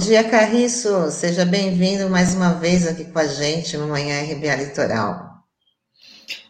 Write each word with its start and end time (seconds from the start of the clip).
Bom 0.00 0.06
dia, 0.06 0.24
Carriço. 0.24 1.10
Seja 1.10 1.44
bem-vindo 1.44 2.08
mais 2.08 2.34
uma 2.34 2.54
vez 2.54 2.86
aqui 2.86 3.04
com 3.04 3.18
a 3.18 3.26
gente 3.26 3.76
no 3.76 3.86
Manhã 3.86 4.22
RBA 4.22 4.56
Litoral. 4.56 5.44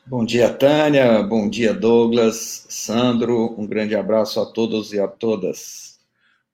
Bom 0.06 0.24
dia, 0.24 0.54
Tânia. 0.54 1.20
Bom 1.24 1.50
dia, 1.50 1.74
Douglas, 1.74 2.64
Sandro. 2.68 3.60
Um 3.60 3.66
grande 3.66 3.96
abraço 3.96 4.38
a 4.38 4.46
todos 4.46 4.92
e 4.92 5.00
a 5.00 5.08
todas. 5.08 5.98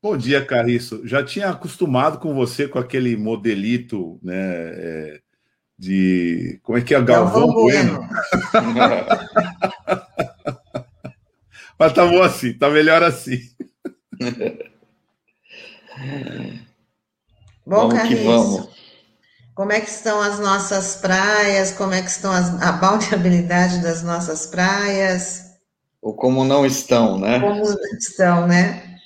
Bom 0.03 0.17
dia, 0.17 0.43
Carriço. 0.43 1.07
Já 1.07 1.23
tinha 1.23 1.51
acostumado 1.51 2.19
com 2.19 2.35
você 2.35 2.67
com 2.67 2.79
aquele 2.79 3.15
modelito, 3.15 4.19
né? 4.23 4.35
É, 4.35 5.21
de. 5.79 6.59
Como 6.63 6.79
é 6.79 6.81
que 6.81 6.95
é? 6.95 7.03
Galvão, 7.03 7.53
Bueno. 7.53 8.09
Mas 11.79 11.93
tá 11.93 12.07
bom 12.07 12.23
assim, 12.23 12.55
tá 12.55 12.71
melhor 12.71 13.03
assim. 13.03 13.39
Bom, 17.67 17.89
vamos 17.89 18.09
que 18.09 18.15
vamos. 18.15 18.69
Como 19.53 19.73
é 19.73 19.81
que 19.81 19.89
estão 19.89 20.21
as 20.21 20.39
nossas 20.39 20.97
praias? 20.97 21.73
Como 21.73 21.93
é 21.93 22.01
que 22.01 22.11
estão 22.11 22.31
as, 22.31 22.63
a 22.63 22.73
balneabilidade 22.73 23.83
das 23.83 24.05
nossas 24.05 24.47
praias? 24.47 25.57
Ou 26.01 26.15
como 26.15 26.45
não 26.45 26.65
estão, 26.65 27.19
né? 27.19 27.41
Como 27.41 27.65
estão, 27.99 28.47
né? 28.47 29.01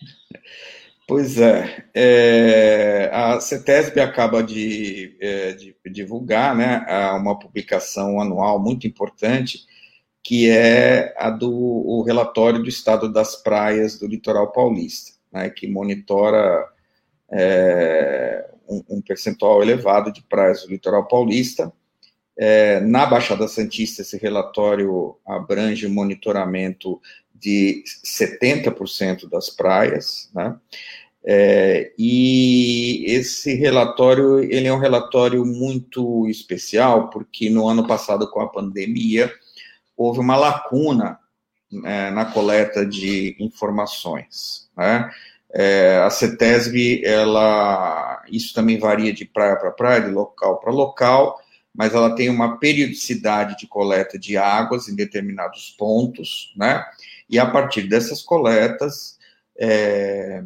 Pois 1.09 1.39
é, 1.39 1.85
é 1.95 3.11
a 3.13 3.41
CETESB 3.41 4.01
acaba 4.01 4.43
de, 4.43 5.17
é, 5.21 5.53
de, 5.55 5.75
divulgar 5.91 6.55
né, 6.55 6.85
uma 7.19 7.37
publicação 7.37 8.21
anual 8.21 8.61
muito 8.61 8.87
importante, 8.87 9.61
que 10.23 10.49
é 10.49 11.13
a 11.17 11.31
do 11.31 11.51
o 11.51 12.03
relatório 12.03 12.63
do 12.63 12.69
estado 12.69 13.13
das 13.13 13.35
praias 13.35 13.99
do 13.99 14.07
litoral 14.07 14.53
paulista, 14.53 15.13
né, 15.33 15.51
que 15.51 15.67
monitora 15.67 16.65
é, 17.29 18.49
um, 18.89 19.01
percentual 19.01 19.63
elevado 19.63 20.13
de 20.13 20.23
praias 20.23 20.63
do 20.63 20.71
litoral 20.71 21.07
paulista. 21.07 21.73
É, 22.39 22.81
na 22.81 23.05
Baixada 23.05 23.47
Santista, 23.49 24.03
esse 24.03 24.17
relatório 24.17 25.17
abrange 25.27 25.87
o 25.87 25.91
monitoramento 25.91 27.01
de 27.35 27.83
70% 28.05 29.29
das 29.29 29.51
praias, 29.51 30.31
né? 30.35 30.57
É, 31.23 31.93
e 31.99 33.05
esse 33.07 33.55
relatório, 33.55 34.43
ele 34.43 34.67
é 34.67 34.73
um 34.73 34.79
relatório 34.79 35.45
muito 35.45 36.27
especial, 36.29 37.11
porque 37.11 37.51
no 37.51 37.69
ano 37.69 37.87
passado, 37.87 38.31
com 38.31 38.41
a 38.41 38.49
pandemia, 38.49 39.31
houve 39.97 40.19
uma 40.19 40.37
lacuna 40.37 41.19
é, 41.85 42.11
na 42.11 42.25
coleta 42.25 42.87
de 42.87 43.37
informações, 43.39 44.71
né? 44.77 45.11
É, 45.53 45.99
a 46.05 46.11
CETESB, 46.11 47.03
ela, 47.05 48.23
isso 48.31 48.55
também 48.55 48.79
varia 48.79 49.13
de 49.13 49.25
praia 49.25 49.57
para 49.57 49.71
praia, 49.71 50.03
de 50.03 50.11
local 50.11 50.61
para 50.61 50.73
local, 50.73 51.41
mas 51.75 51.95
ela 51.95 52.15
tem 52.15 52.29
uma 52.29 52.59
periodicidade 52.59 53.57
de 53.59 53.67
coleta 53.67 54.19
de 54.19 54.37
águas 54.37 54.89
em 54.89 54.95
determinados 54.95 55.75
pontos, 55.79 56.53
né? 56.57 56.85
E 57.29 57.39
a 57.39 57.47
partir 57.47 57.83
dessas 57.83 58.23
coletas, 58.23 59.19
é, 59.59 60.43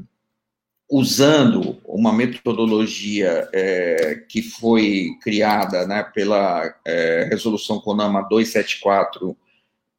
usando 0.91 1.81
uma 1.85 2.13
metodologia 2.13 3.49
é, 3.53 4.23
que 4.29 4.43
foi 4.43 5.09
criada 5.23 5.87
né, 5.87 6.03
pela 6.15 6.75
é, 6.85 7.27
resolução 7.31 7.81
CONAMA 7.81 8.29
274 8.29 9.37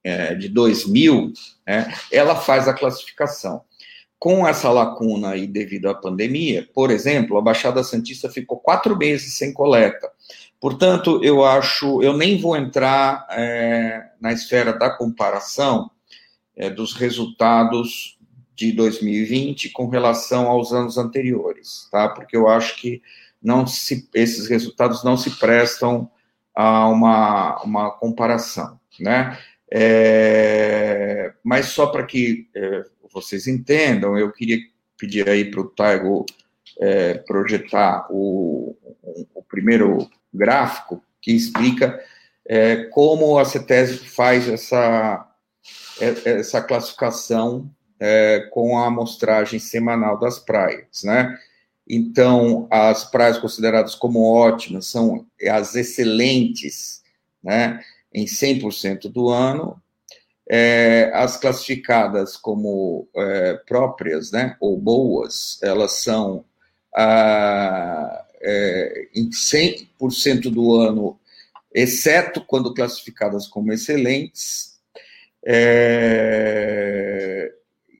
é, 0.03 0.35
de 0.35 0.47
2000, 0.47 1.33
né, 1.65 1.93
ela 2.11 2.35
faz 2.35 2.67
a 2.67 2.73
classificação. 2.73 3.63
Com 4.17 4.47
essa 4.47 4.69
lacuna 4.71 5.31
aí 5.31 5.45
devido 5.45 5.89
à 5.89 5.93
pandemia, 5.93 6.67
por 6.73 6.89
exemplo, 6.89 7.37
a 7.37 7.41
Baixada 7.41 7.83
Santista 7.83 8.29
ficou 8.29 8.57
quatro 8.57 8.97
meses 8.97 9.37
sem 9.37 9.53
coleta. 9.53 10.09
Portanto, 10.59 11.19
eu 11.23 11.43
acho, 11.43 12.01
eu 12.01 12.17
nem 12.17 12.39
vou 12.39 12.57
entrar 12.57 13.27
é, 13.29 14.03
na 14.19 14.31
esfera 14.31 14.73
da 14.73 14.89
comparação 14.89 15.91
é, 16.55 16.69
dos 16.69 16.93
resultados 16.93 18.17
de 18.55 18.71
2020 18.71 19.69
com 19.69 19.87
relação 19.89 20.47
aos 20.47 20.71
anos 20.71 20.97
anteriores, 20.97 21.87
tá? 21.91 22.07
Porque 22.09 22.35
eu 22.37 22.47
acho 22.47 22.77
que 22.77 23.01
não 23.43 23.67
se, 23.67 24.09
esses 24.13 24.47
resultados 24.47 25.03
não 25.03 25.17
se 25.17 25.29
prestam 25.31 26.09
a 26.55 26.87
uma, 26.87 27.61
uma 27.63 27.91
comparação, 27.91 28.79
né? 28.99 29.37
É, 29.69 31.33
mas 31.43 31.67
só 31.67 31.87
para 31.87 32.05
que 32.05 32.47
é, 32.55 32.85
vocês 33.13 33.47
entendam, 33.47 34.17
eu 34.17 34.31
queria 34.31 34.59
pedir 34.97 35.27
aí 35.29 35.49
para 35.49 35.61
o 35.61 35.69
Taigo 35.69 36.25
é, 36.79 37.15
projetar 37.15 38.07
o, 38.09 38.75
o, 39.33 39.43
primeiro 39.43 40.09
gráfico 40.33 41.01
que 41.21 41.31
explica 41.31 41.99
é, 42.47 42.85
como 42.85 43.37
a 43.37 43.45
CETESB 43.45 44.07
faz 44.07 44.47
essa, 44.47 45.27
é, 45.99 46.29
essa 46.31 46.61
classificação 46.61 47.69
é, 47.99 48.47
com 48.51 48.77
a 48.77 48.87
amostragem 48.87 49.59
semanal 49.59 50.19
das 50.19 50.37
praias, 50.39 51.03
né? 51.03 51.37
Então, 51.87 52.67
as 52.71 53.03
praias 53.09 53.37
consideradas 53.37 53.93
como 53.93 54.23
ótimas 54.23 54.87
são 54.87 55.25
as 55.47 55.75
excelentes, 55.75 57.03
né, 57.43 57.79
em 58.11 58.25
100% 58.25 59.07
do 59.07 59.29
ano, 59.29 59.79
é, 60.47 61.11
as 61.13 61.37
classificadas 61.37 62.37
como 62.37 63.07
é, 63.15 63.55
próprias, 63.67 64.31
né, 64.31 64.55
ou 64.59 64.77
boas, 64.77 65.59
elas 65.61 66.03
são 66.03 66.45
ah, 66.95 68.25
é, 68.41 69.07
em 69.15 69.29
100% 69.29 70.51
do 70.51 70.75
ano, 70.75 71.19
exceto 71.73 72.41
quando 72.41 72.73
classificadas 72.73 73.47
como 73.47 73.73
excelentes, 73.73 74.75
é, 75.45 76.75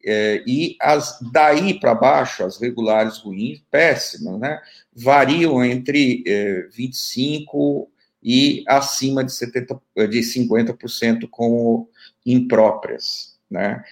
é, 0.06 0.44
e 0.46 0.78
as 0.80 1.20
daí 1.32 1.80
para 1.80 1.96
baixo, 1.96 2.44
as 2.44 2.60
regulares 2.60 3.18
ruins, 3.18 3.62
péssimas, 3.72 4.40
né? 4.40 4.62
Variam 4.96 5.66
entre 5.66 6.24
é, 6.28 6.68
25% 6.70 7.88
e 8.28 8.64
acima 8.68 9.24
de, 9.24 9.32
70, 9.32 9.80
de 10.10 10.20
50% 10.22 11.28
como 11.30 11.88
impróprias, 12.26 13.40
né? 13.48 13.84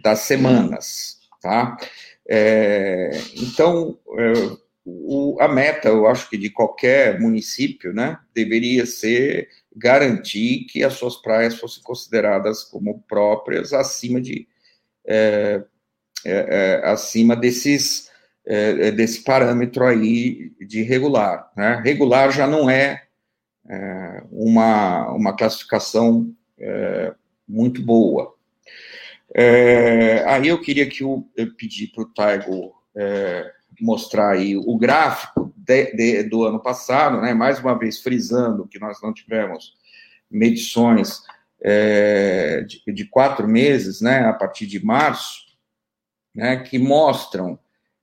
Das 0.00 0.20
semanas, 0.20 1.18
tá? 1.42 1.76
É, 2.28 3.10
então, 3.34 3.98
é, 4.16 4.32
o, 4.84 5.36
a 5.40 5.48
meta, 5.48 5.88
eu 5.88 6.06
acho 6.06 6.30
que 6.30 6.38
de 6.38 6.48
qualquer 6.48 7.18
município, 7.18 7.92
né, 7.92 8.16
deveria 8.32 8.86
ser 8.86 9.48
garantir 9.74 10.66
que 10.66 10.84
as 10.84 10.94
suas 10.94 11.16
praias 11.16 11.56
fossem 11.56 11.82
consideradas 11.82 12.62
como 12.62 13.02
próprias 13.08 13.72
acima 13.72 14.20
de 14.20 14.46
é, 15.04 15.64
é, 16.24 16.80
é 16.84 16.88
acima 16.88 17.34
desses 17.34 18.09
é, 18.46 18.88
é, 18.88 18.90
desse 18.90 19.22
parâmetro 19.22 19.84
aí 19.84 20.52
de 20.66 20.82
regular. 20.82 21.50
Né? 21.56 21.80
Regular 21.84 22.30
já 22.32 22.46
não 22.46 22.68
é, 22.68 23.06
uma, 24.30 25.12
uma 25.12 25.36
classificação 25.36 26.34
muito 27.46 27.82
boa. 27.82 28.34
aí 30.26 30.48
eu 30.48 30.60
queria 30.60 30.88
que 30.88 31.04
eu, 31.04 31.24
eu 31.36 31.54
pedi 31.54 31.86
para 31.86 32.02
o 32.02 32.06
Taigo 32.06 32.74
mostrar 33.80 34.30
aí 34.32 34.56
o 34.56 34.76
gráfico 34.76 35.52
de, 35.56 35.92
de, 35.92 36.22
do 36.24 36.44
ano 36.44 36.60
passado, 36.60 37.20
né? 37.20 37.32
mais 37.32 37.60
uma 37.60 37.78
vez 37.78 38.02
frisando 38.02 38.66
que 38.66 38.80
nós 38.80 39.00
não 39.00 39.12
tivemos 39.14 39.74
medições 40.30 41.22
é, 41.62 42.62
de, 42.62 42.82
de, 42.92 43.04
quatro 43.04 43.46
meses, 43.46 44.00
né, 44.00 44.20
a 44.20 44.32
partir 44.32 44.66
de 44.66 44.84
março, 44.84 45.44
né, 46.34 46.56
que 46.58 46.78
mostram 46.78 47.58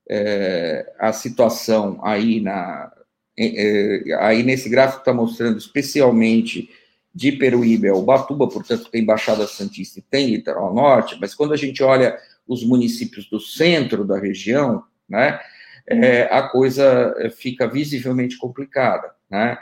é, 0.09 0.93
a 0.97 1.11
situação 1.11 1.99
aí 2.03 2.39
na 2.39 2.91
é, 3.39 4.01
aí 4.19 4.41
nesse 4.41 4.67
gráfico 4.67 5.01
está 5.01 5.13
mostrando 5.13 5.57
especialmente 5.57 6.69
de 7.13 7.31
Peruíbe 7.31 7.87
ao 7.87 7.99
Ubatuba, 7.99 8.47
portanto 8.47 8.89
tem 8.89 9.05
Baixada 9.05 9.45
Santista 9.45 9.99
e 9.99 10.03
tem 10.03 10.31
Litoral 10.31 10.73
Norte, 10.73 11.17
mas 11.19 11.35
quando 11.35 11.53
a 11.53 11.57
gente 11.57 11.83
olha 11.83 12.17
os 12.47 12.63
municípios 12.63 13.29
do 13.29 13.39
centro 13.39 14.05
da 14.05 14.17
região, 14.17 14.83
né, 15.07 15.39
é, 15.85 16.23
a 16.31 16.43
coisa 16.43 17.13
fica 17.35 17.67
visivelmente 17.67 18.37
complicada. 18.37 19.11
Né? 19.29 19.57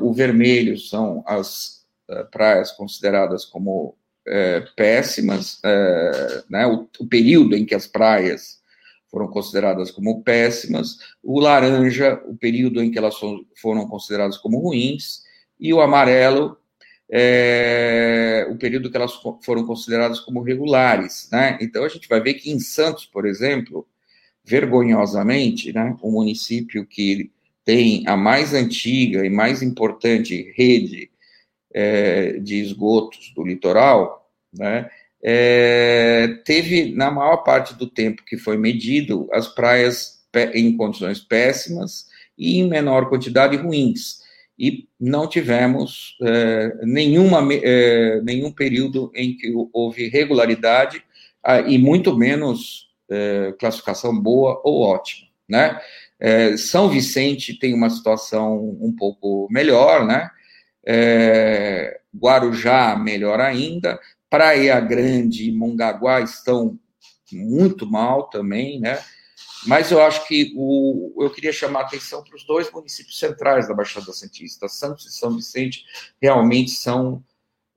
O 0.00 0.12
vermelho 0.12 0.78
são 0.78 1.22
as 1.26 1.84
praias 2.30 2.70
consideradas 2.72 3.44
como 3.44 3.96
péssimas, 4.76 5.60
né? 6.48 6.66
O, 6.66 6.88
o, 7.00 7.06
período 7.06 7.54
em 7.54 7.66
que 7.66 7.74
as 7.74 7.86
praias 7.86 8.61
foram 9.12 9.28
consideradas 9.28 9.90
como 9.90 10.22
péssimas, 10.22 10.96
o 11.22 11.38
laranja, 11.38 12.20
o 12.26 12.34
período 12.34 12.82
em 12.82 12.90
que 12.90 12.98
elas 12.98 13.14
foram 13.60 13.86
consideradas 13.86 14.38
como 14.38 14.58
ruins, 14.58 15.22
e 15.60 15.72
o 15.72 15.82
amarelo, 15.82 16.56
é, 17.10 18.48
o 18.50 18.56
período 18.56 18.90
que 18.90 18.96
elas 18.96 19.12
foram 19.44 19.66
consideradas 19.66 20.18
como 20.18 20.40
regulares. 20.40 21.28
Né? 21.30 21.58
Então, 21.60 21.84
a 21.84 21.88
gente 21.88 22.08
vai 22.08 22.22
ver 22.22 22.34
que 22.34 22.50
em 22.50 22.58
Santos, 22.58 23.04
por 23.04 23.26
exemplo, 23.26 23.86
vergonhosamente, 24.42 25.72
né, 25.74 25.94
o 26.00 26.10
município 26.10 26.86
que 26.86 27.30
tem 27.64 28.02
a 28.08 28.16
mais 28.16 28.54
antiga 28.54 29.24
e 29.24 29.30
mais 29.30 29.62
importante 29.62 30.52
rede 30.56 31.10
é, 31.72 32.38
de 32.38 32.60
esgotos 32.60 33.32
do 33.36 33.44
litoral, 33.44 34.30
né, 34.52 34.90
é, 35.22 36.38
teve, 36.44 36.92
na 36.94 37.10
maior 37.10 37.38
parte 37.38 37.74
do 37.74 37.86
tempo 37.86 38.24
que 38.24 38.36
foi 38.36 38.56
medido, 38.56 39.28
as 39.32 39.46
praias 39.46 40.20
em 40.54 40.76
condições 40.76 41.20
péssimas 41.20 42.06
e 42.36 42.58
em 42.58 42.68
menor 42.68 43.08
quantidade 43.08 43.56
ruins. 43.56 44.20
E 44.58 44.88
não 44.98 45.28
tivemos 45.28 46.16
é, 46.22 46.74
nenhuma, 46.82 47.46
é, 47.52 48.20
nenhum 48.22 48.52
período 48.52 49.10
em 49.14 49.36
que 49.36 49.52
houve 49.72 50.08
regularidade 50.08 51.02
ah, 51.42 51.60
e 51.60 51.78
muito 51.78 52.16
menos 52.16 52.88
é, 53.10 53.54
classificação 53.58 54.18
boa 54.18 54.60
ou 54.64 54.82
ótima, 54.82 55.28
né? 55.48 55.80
É, 56.20 56.56
São 56.56 56.88
Vicente 56.88 57.58
tem 57.58 57.74
uma 57.74 57.90
situação 57.90 58.56
um 58.80 58.94
pouco 58.96 59.48
melhor, 59.50 60.06
né? 60.06 60.30
É, 60.86 62.00
Guarujá, 62.16 62.96
melhor 62.96 63.40
ainda. 63.40 63.98
Praia 64.32 64.80
Grande 64.80 65.50
e 65.50 65.52
Mongaguá 65.52 66.22
estão 66.22 66.78
muito 67.30 67.86
mal 67.86 68.30
também, 68.30 68.80
né? 68.80 68.98
Mas 69.66 69.90
eu 69.90 70.00
acho 70.00 70.26
que 70.26 70.54
o, 70.56 71.22
eu 71.22 71.28
queria 71.28 71.52
chamar 71.52 71.80
a 71.80 71.82
atenção 71.82 72.24
para 72.24 72.34
os 72.34 72.42
dois 72.46 72.72
municípios 72.72 73.18
centrais 73.18 73.68
da 73.68 73.74
Baixada 73.74 74.10
Santista. 74.10 74.68
Santos 74.68 75.04
e 75.04 75.12
São 75.12 75.36
Vicente 75.36 75.84
realmente 76.18 76.70
são 76.70 77.22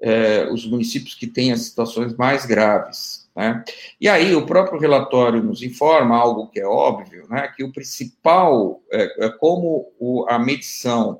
é, 0.01 0.47
os 0.49 0.65
municípios 0.65 1.13
que 1.13 1.27
têm 1.27 1.51
as 1.51 1.63
situações 1.63 2.15
mais 2.15 2.45
graves. 2.45 3.29
Né? 3.35 3.61
E 3.99 4.07
aí 4.07 4.33
o 4.33 4.45
próprio 4.45 4.79
relatório 4.79 5.43
nos 5.43 5.61
informa 5.61 6.15
algo 6.15 6.47
que 6.47 6.61
é 6.61 6.65
óbvio, 6.65 7.27
né? 7.29 7.49
que 7.53 7.65
o 7.65 7.73
principal, 7.73 8.81
é, 8.93 9.25
é 9.25 9.29
como 9.29 9.91
o, 9.99 10.25
a 10.29 10.39
medição, 10.39 11.19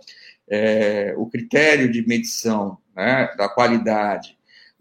é, 0.49 1.13
o 1.17 1.25
critério 1.25 1.91
de 1.91 2.07
medição 2.07 2.77
né, 2.95 3.35
da 3.37 3.49
qualidade 3.49 4.34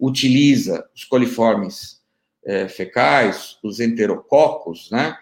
utiliza 0.04 0.84
os 0.94 1.04
coliformes 1.04 2.00
é, 2.44 2.68
fecais, 2.68 3.56
os 3.62 3.80
enterococos, 3.80 4.90
né, 4.90 5.16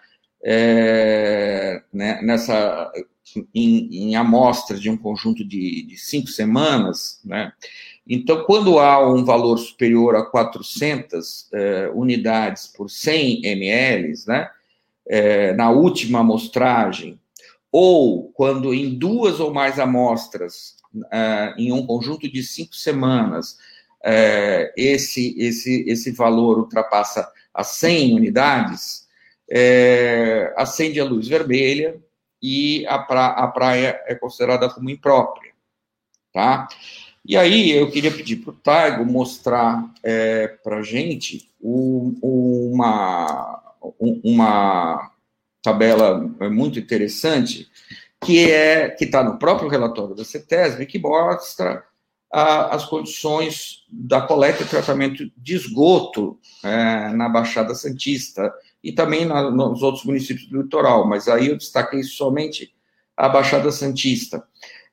é, 0.45 1.83
né, 1.93 2.21
nessa 2.23 2.91
em, 3.55 4.11
em, 4.11 4.17
amostras 4.17 4.81
de 4.81 4.91
um 4.91 4.97
conjunto 4.97 5.45
de, 5.45 5.87
de 5.87 5.97
cinco 5.97 6.29
semanas, 6.29 7.21
né? 7.25 7.53
Então, 8.07 8.45
quando 8.45 8.81
há 8.81 9.09
um 9.09 9.25
valor 9.25 9.57
superior 9.59 10.17
a 10.17 10.27
400 10.27 11.49
é, 11.53 11.91
unidades 11.95 12.67
por 12.67 12.91
100 12.91 13.47
ml, 13.47 14.13
né, 14.27 14.51
na 15.57 15.71
última 15.71 16.21
amostragem, 16.21 17.19
ou 17.71 18.33
quando 18.33 18.75
em 18.75 18.99
duas 18.99 19.41
ou 19.41 19.55
mais 19.55 19.79
amostras, 19.79 20.77
em 21.57 21.73
um 21.73 21.87
conjunto 21.87 22.31
de 22.31 22.43
cinco 22.43 22.75
semanas, 22.75 23.57
é, 24.05 24.73
esse, 24.77 25.35
esse, 25.39 25.85
esse 25.89 26.11
valor 26.13 26.59
ultrapassa 26.59 27.31
as 27.55 27.69
100 27.69 28.17
unidades, 28.17 29.07
é, 29.51 30.53
acende 30.57 30.99
a 30.99 31.05
luz 31.05 31.29
vermelha 31.29 32.01
e 32.43 32.85
a, 32.87 32.99
pra, 32.99 33.27
a 33.27 33.47
praia 33.49 34.01
é 34.07 34.15
considerada 34.15 34.69
como 34.69 34.91
imprópria, 34.91 35.53
tá? 36.33 36.67
E 37.25 37.37
aí 37.37 37.71
eu 37.71 37.91
queria 37.91 38.11
pedir 38.11 38.37
para 38.37 38.51
o 38.51 38.57
Taigo 38.57 39.05
mostrar 39.05 39.89
é, 40.03 40.49
para 40.49 40.83
gente 40.83 41.49
o, 41.61 42.13
uma, 42.21 43.63
uma 44.25 45.13
tabela 45.63 46.19
muito 46.51 46.81
interessante 46.81 47.69
que 48.25 48.51
é 48.51 48.89
que 48.89 49.05
está 49.05 49.23
no 49.23 49.39
próprio 49.39 49.69
relatório 49.69 50.15
da 50.15 50.25
CETESB, 50.25 50.87
que 50.87 50.99
mostra 50.99 51.85
a, 52.33 52.75
as 52.75 52.85
condições 52.87 53.85
da 53.91 54.23
coleta 54.23 54.63
e 54.63 54.67
tratamento 54.67 55.31
de 55.37 55.55
esgoto 55.55 56.39
é, 56.65 57.09
na 57.11 57.29
Baixada 57.29 57.75
Santista 57.75 58.53
e 58.83 58.91
também 58.91 59.25
na, 59.27 59.51
nos 59.51 59.83
outros 59.83 60.05
municípios 60.05 60.49
do 60.49 60.63
litoral, 60.63 61.07
mas 61.07 61.29
aí 61.29 61.49
eu 61.49 61.57
destaquei 61.57 62.03
somente 62.03 62.75
a 63.17 63.29
Baixada 63.29 63.71
Santista. 63.71 64.43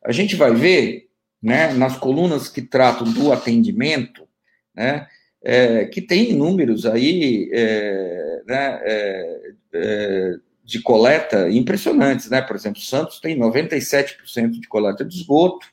A 0.03 0.11
gente 0.11 0.35
vai 0.35 0.53
ver, 0.53 1.09
né, 1.41 1.73
nas 1.73 1.97
colunas 1.97 2.49
que 2.49 2.61
tratam 2.61 3.11
do 3.11 3.31
atendimento, 3.31 4.27
né, 4.75 5.07
é, 5.41 5.85
que 5.85 6.01
tem 6.01 6.33
números 6.33 6.85
aí 6.85 7.49
é, 7.53 8.41
né, 8.45 8.81
é, 8.83 9.51
é 9.73 10.35
de 10.69 10.79
coleta 10.83 11.49
impressionantes, 11.49 12.29
né? 12.29 12.43
Por 12.43 12.55
exemplo, 12.55 12.79
Santos 12.79 13.19
tem 13.19 13.35
97% 13.35 14.51
de 14.51 14.67
coleta 14.67 15.03
de 15.03 15.15
esgoto, 15.15 15.65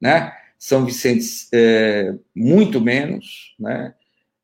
né? 0.00 0.32
São 0.58 0.84
Vicente 0.84 1.48
é, 1.54 2.14
muito 2.34 2.80
menos, 2.80 3.54
né? 3.58 3.94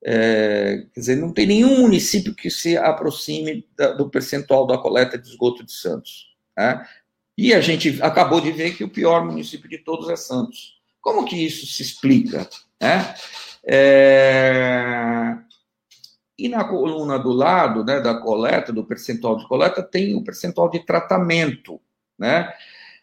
É, 0.07 0.85
quer 0.93 1.01
dizer, 1.01 1.17
não 1.17 1.33
tem 1.33 1.47
nenhum 1.47 1.81
município 1.81 2.35
que 2.35 2.51
se 2.51 2.77
aproxime 2.77 3.67
da, 3.75 3.93
do 3.93 4.11
percentual 4.11 4.67
da 4.67 4.77
coleta 4.77 5.17
de 5.17 5.27
esgoto 5.27 5.65
de 5.65 5.73
Santos. 5.73 6.27
Né? 6.57 6.87
E 7.39 7.55
a 7.55 7.61
gente 7.61 8.01
acabou 8.03 8.39
de 8.41 8.53
ver 8.53 8.77
que 8.77 8.85
o 8.85 8.91
pior 8.91 9.25
município 9.25 9.69
de 9.69 9.79
todos 9.79 10.11
é 10.11 10.17
Santos. 10.17 10.75
Como 11.01 11.25
que 11.25 11.37
isso 11.37 11.67
se 11.67 11.83
explica? 11.83 12.47
Né? 12.81 13.15
É... 13.67 15.39
E 16.39 16.49
na 16.51 16.65
coluna 16.65 17.19
do 17.19 17.33
lado 17.33 17.83
né, 17.83 17.99
da 18.01 18.15
coleta, 18.15 18.73
do 18.73 18.85
percentual 18.85 19.37
de 19.39 19.49
coleta, 19.49 19.83
tem 19.83 20.15
o 20.15 20.23
percentual 20.23 20.69
de 20.69 20.85
tratamento. 20.85 21.81
Né? 22.19 22.53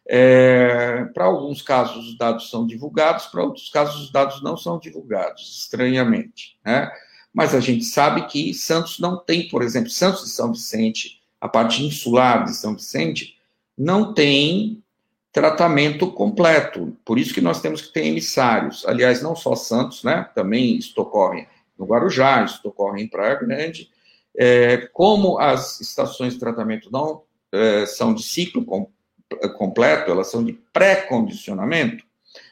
É, 0.08 1.06
para 1.14 1.26
alguns 1.26 1.62
casos, 1.62 2.10
os 2.10 2.18
dados 2.18 2.50
são 2.50 2.66
divulgados, 2.66 3.28
para 3.28 3.44
outros 3.44 3.70
casos, 3.70 4.02
os 4.04 4.12
dados 4.12 4.42
não 4.42 4.58
são 4.58 4.80
divulgados, 4.80 5.60
estranhamente. 5.60 6.58
Né? 6.66 6.92
Mas 7.34 7.56
a 7.56 7.60
gente 7.60 7.86
sabe 7.86 8.28
que 8.28 8.54
Santos 8.54 9.00
não 9.00 9.18
tem, 9.18 9.48
por 9.48 9.62
exemplo, 9.62 9.90
Santos 9.90 10.26
e 10.26 10.30
São 10.30 10.52
Vicente, 10.52 11.22
a 11.40 11.48
parte 11.48 11.84
insular 11.84 12.44
de 12.44 12.56
São 12.56 12.76
Vicente, 12.76 13.38
não 13.78 14.14
tem 14.14 14.84
tratamento 15.32 16.12
completo. 16.12 16.96
Por 17.06 17.18
isso 17.18 17.34
que 17.34 17.42
nós 17.42 17.62
temos 17.62 17.82
que 17.82 17.94
ter 17.94 18.06
emissários. 18.06 18.86
Aliás, 18.86 19.22
não 19.22 19.36
só 19.36 19.56
Santos, 19.56 20.04
né? 20.04 20.30
também 20.36 20.76
isto 20.76 21.02
ocorre 21.02 21.48
no 21.78 21.86
Guarujá, 21.86 22.44
isto 22.44 22.68
ocorre 22.68 23.02
em 23.02 23.08
Praia 23.08 23.36
Grande. 23.36 23.90
É, 24.38 24.90
como 24.94 25.40
as 25.40 25.80
estações 25.82 26.34
de 26.34 26.40
tratamento 26.40 26.92
não 26.92 27.24
é, 27.52 27.86
são 27.86 28.14
de 28.14 28.24
ciclo 28.24 28.64
completo, 28.64 29.01
elas 30.12 30.30
são 30.30 30.44
de 30.44 30.54
pré-condicionamento, 30.74 32.04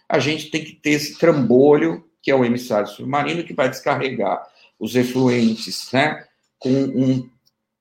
a 0.07 0.19
gente 0.19 0.49
tem 0.49 0.63
que 0.63 0.73
ter 0.73 0.91
esse 0.91 1.17
trambolho, 1.17 2.03
que 2.21 2.31
é 2.31 2.35
o 2.35 2.43
emissário 2.43 2.87
submarino, 2.87 3.43
que 3.43 3.53
vai 3.53 3.69
descarregar 3.69 4.43
os 4.79 4.95
efluentes, 4.95 5.89
né, 5.91 6.25
com 6.57 6.71
um, 6.71 7.29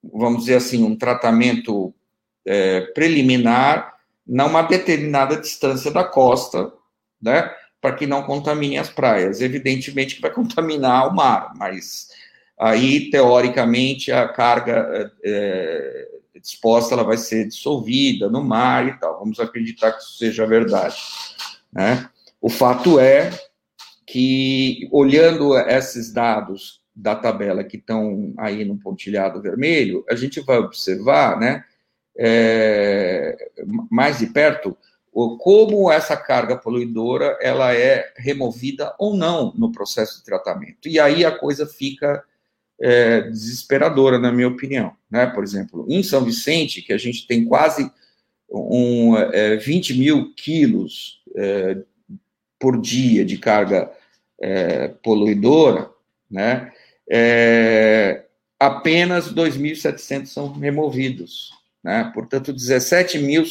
vamos 0.02 0.40
dizer 0.40 0.56
assim, 0.56 0.84
um 0.84 0.96
tratamento 0.96 1.94
é, 2.44 2.82
preliminar 2.92 3.94
numa 4.26 4.62
determinada 4.62 5.36
distância 5.36 5.90
da 5.90 6.04
costa, 6.04 6.72
né, 7.20 7.50
para 7.80 7.94
que 7.94 8.06
não 8.06 8.22
contamine 8.24 8.76
as 8.76 8.90
praias. 8.90 9.40
Evidentemente 9.40 10.16
que 10.16 10.22
vai 10.22 10.30
contaminar 10.34 11.08
o 11.08 11.14
mar, 11.14 11.52
mas 11.56 12.08
aí, 12.58 13.10
teoricamente, 13.10 14.12
a 14.12 14.28
carga 14.28 15.12
é, 15.24 16.08
disposta, 16.40 16.94
ela 16.94 17.04
vai 17.04 17.16
ser 17.16 17.46
dissolvida 17.46 18.28
no 18.28 18.42
mar 18.42 18.86
e 18.88 18.98
tal. 18.98 19.18
Vamos 19.18 19.40
acreditar 19.40 19.92
que 19.92 20.02
isso 20.02 20.18
seja 20.18 20.46
verdade. 20.46 20.96
Né? 21.72 22.08
O 22.40 22.48
fato 22.48 22.98
é 22.98 23.30
que, 24.06 24.88
olhando 24.90 25.56
esses 25.58 26.12
dados 26.12 26.80
da 26.94 27.14
tabela 27.14 27.62
que 27.62 27.76
estão 27.76 28.32
aí 28.38 28.64
no 28.64 28.78
pontilhado 28.78 29.40
vermelho, 29.40 30.04
a 30.10 30.14
gente 30.14 30.40
vai 30.40 30.58
observar, 30.58 31.38
né, 31.38 31.64
é, 32.16 33.36
mais 33.90 34.18
de 34.18 34.26
perto, 34.26 34.76
como 35.40 35.90
essa 35.90 36.16
carga 36.16 36.56
poluidora 36.56 37.36
ela 37.40 37.74
é 37.74 38.12
removida 38.16 38.94
ou 38.98 39.16
não 39.16 39.52
no 39.56 39.72
processo 39.72 40.18
de 40.18 40.24
tratamento. 40.24 40.88
E 40.88 41.00
aí 41.00 41.24
a 41.24 41.36
coisa 41.36 41.66
fica 41.66 42.22
é, 42.80 43.22
desesperadora, 43.22 44.18
na 44.18 44.32
minha 44.32 44.48
opinião. 44.48 44.92
Né? 45.10 45.26
Por 45.26 45.42
exemplo, 45.42 45.86
em 45.88 46.02
São 46.02 46.24
Vicente, 46.24 46.82
que 46.82 46.92
a 46.92 46.98
gente 46.98 47.26
tem 47.26 47.44
quase 47.44 47.90
um, 48.50 49.16
é, 49.16 49.56
20 49.56 49.98
mil 49.98 50.32
quilos 50.34 51.22
é, 51.36 51.78
por 52.58 52.80
dia 52.80 53.24
de 53.24 53.36
carga 53.38 53.90
é, 54.40 54.88
poluidora, 55.02 55.90
né? 56.30 56.72
É, 57.10 58.24
apenas 58.58 59.32
2.700 59.32 60.26
são 60.26 60.52
removidos. 60.52 61.50
Né? 61.82 62.10
Portanto, 62.12 62.52
17 62.52 63.18
mil 63.18 63.44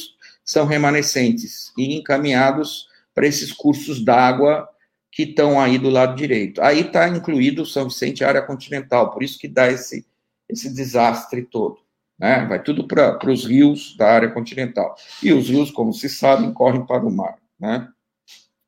são 0.44 0.66
remanescentes 0.66 1.72
e 1.78 1.96
encaminhados 1.96 2.88
para 3.16 3.26
esses 3.26 3.52
cursos 3.52 4.04
d'água 4.04 4.70
que 5.18 5.24
estão 5.24 5.60
aí 5.60 5.80
do 5.80 5.90
lado 5.90 6.16
direito. 6.16 6.62
Aí 6.62 6.82
está 6.82 7.10
incluído 7.10 7.66
São 7.66 7.86
Vicente, 7.86 8.24
área 8.24 8.40
continental, 8.40 9.10
por 9.10 9.24
isso 9.24 9.40
que 9.40 9.48
dá 9.48 9.68
esse, 9.68 10.06
esse 10.48 10.72
desastre 10.72 11.42
todo. 11.42 11.80
né? 12.20 12.46
vai 12.46 12.62
tudo 12.62 12.88
para 12.88 13.18
os 13.28 13.44
rios 13.44 13.98
da 13.98 14.12
área 14.12 14.30
continental. 14.30 14.96
E 15.24 15.34
os 15.34 15.50
rios, 15.50 15.72
como 15.72 15.92
se 15.92 16.08
sabe, 16.08 16.54
correm 16.54 16.86
para 16.86 17.04
o 17.04 17.12
mar. 17.12 17.40
Né? 17.60 17.88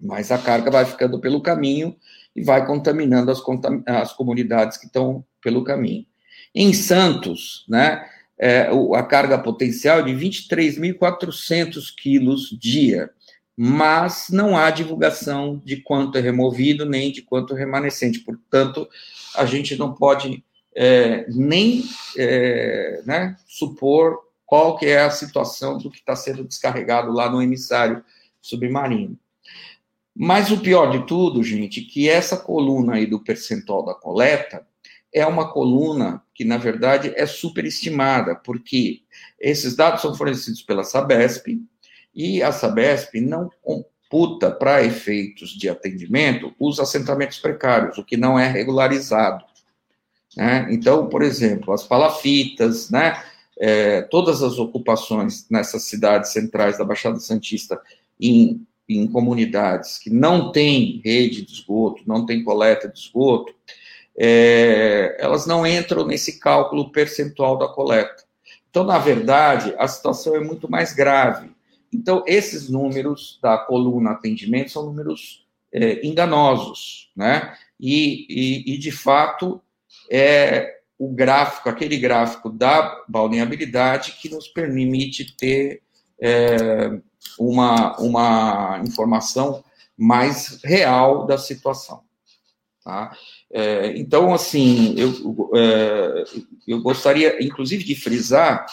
Mas 0.02 0.32
a 0.32 0.40
carga 0.40 0.72
vai 0.72 0.86
ficando 0.86 1.20
pelo 1.20 1.40
caminho 1.40 1.96
e 2.36 2.42
vai 2.42 2.66
contaminando 2.66 3.30
as, 3.30 3.40
as 3.86 4.14
comunidades 4.14 4.76
que 4.76 4.88
estão 4.88 5.24
pelo 5.44 5.64
caminho. 5.64 6.04
Em 6.56 6.74
Santos, 6.74 7.64
né, 7.70 8.04
é, 8.40 8.72
a 8.96 9.04
carga 9.04 9.38
potencial 9.38 10.00
é 10.00 10.04
de 10.04 10.14
23.400 10.14 11.94
quilos 11.96 12.50
dia, 12.60 13.12
mas 13.62 14.28
não 14.30 14.56
há 14.56 14.72
divulgação 14.72 15.62
de 15.66 15.82
quanto 15.82 16.18
é 16.18 16.22
removido 16.22 16.86
nem 16.86 17.12
de 17.12 17.22
quanto 17.22 17.54
é 17.54 17.60
remanescente. 17.60 18.22
Portanto, 18.22 18.88
a 19.36 19.46
gente 19.46 19.76
não 19.76 19.94
pode 19.94 20.42
é, 20.74 21.26
nem 21.28 21.84
é, 22.18 23.02
né, 23.06 23.36
supor 23.46 24.18
qual 24.46 24.78
que 24.78 24.86
é 24.86 25.02
a 25.02 25.12
situação 25.12 25.78
do 25.78 25.92
que 25.92 25.98
está 25.98 26.16
sendo 26.16 26.46
descarregado 26.46 27.12
lá 27.12 27.30
no 27.30 27.42
emissário 27.42 28.02
submarino. 28.42 29.20
Mas 30.16 30.52
o 30.52 30.62
pior 30.62 30.92
de 30.92 31.06
tudo, 31.06 31.44
gente, 31.44 31.82
que 31.82 32.08
essa 32.08 32.38
coluna 32.38 32.94
aí 32.94 33.06
do 33.06 33.22
percentual 33.22 33.84
da 33.84 33.94
coleta 33.94 34.66
é 35.14 35.26
uma 35.26 35.52
coluna 35.52 36.24
que, 36.34 36.46
na 36.46 36.56
verdade, 36.56 37.12
é 37.14 37.26
superestimada, 37.26 38.36
porque 38.36 39.02
esses 39.38 39.76
dados 39.76 40.02
são 40.02 40.16
fornecidos 40.16 40.62
pela 40.62 40.86
Sabesp 40.86 41.60
e 42.14 42.42
a 42.42 42.52
Sabesp 42.52 43.20
não 43.22 43.50
computa 43.62 44.50
para 44.52 44.84
efeitos 44.84 45.52
de 45.52 45.70
atendimento 45.70 46.54
os 46.60 46.80
assentamentos 46.80 47.38
precários, 47.40 47.98
o 47.98 48.04
que 48.04 48.18
não 48.18 48.38
é 48.38 48.48
regularizado. 48.48 49.46
Né? 50.36 50.68
Então, 50.72 51.08
por 51.08 51.22
exemplo, 51.22 51.74
as 51.74 51.84
palafitas, 51.84 52.90
né? 52.90 53.22
É, 53.62 54.04
todas 54.04 54.42
as 54.42 54.58
ocupações 54.58 55.46
nessas 55.50 55.84
cidades 55.84 56.32
centrais 56.32 56.78
da 56.78 56.86
Baixada 56.86 57.20
Santista 57.20 57.82
em, 58.18 58.66
em 58.88 59.06
comunidades 59.06 59.98
que 59.98 60.10
não 60.10 60.50
têm 60.50 61.02
rede 61.04 61.46
de 61.46 61.52
esgoto, 61.52 62.02
não 62.08 62.26
tem 62.26 62.42
coleta 62.42 62.88
de 62.88 62.98
esgoto, 62.98 63.54
é, 64.18 65.18
elas 65.20 65.46
não 65.46 65.68
entram 65.68 66.06
nesse 66.06 66.40
cálculo 66.40 66.90
percentual 66.90 67.58
da 67.58 67.68
coleta. 67.68 68.24
Então, 68.70 68.86
na 68.86 68.98
verdade, 68.98 69.74
a 69.78 69.88
situação 69.88 70.36
é 70.36 70.40
muito 70.40 70.70
mais 70.72 70.94
grave. 70.94 71.52
Então, 71.94 72.24
esses 72.28 72.70
números 72.70 73.40
da 73.42 73.58
coluna 73.58 74.12
atendimento 74.12 74.72
são 74.72 74.86
números 74.86 75.46
é, 75.72 76.06
enganosos, 76.06 77.12
né? 77.16 77.56
E, 77.80 78.26
e, 78.30 78.74
e, 78.74 78.78
de 78.78 78.92
fato, 78.92 79.62
é 80.12 80.80
o 80.98 81.10
gráfico, 81.10 81.70
aquele 81.70 81.98
gráfico 81.98 82.50
da 82.50 83.04
balneabilidade 83.08 84.18
que 84.22 84.30
nos 84.30 84.48
permite 84.48 85.36
ter 85.38 85.82
é, 86.20 87.00
uma, 87.40 87.98
uma 88.00 88.82
informação 88.86 89.64
mais 89.98 90.60
real 90.64 91.26
da 91.26 91.38
situação. 91.38 92.04
Tá? 92.84 93.16
É, 93.52 93.98
então, 93.98 94.34
assim, 94.34 94.96
eu, 94.98 95.52
é, 95.56 96.24
eu 96.68 96.82
gostaria, 96.82 97.44
inclusive, 97.44 97.84
de 97.84 97.96
frisar 97.96 98.66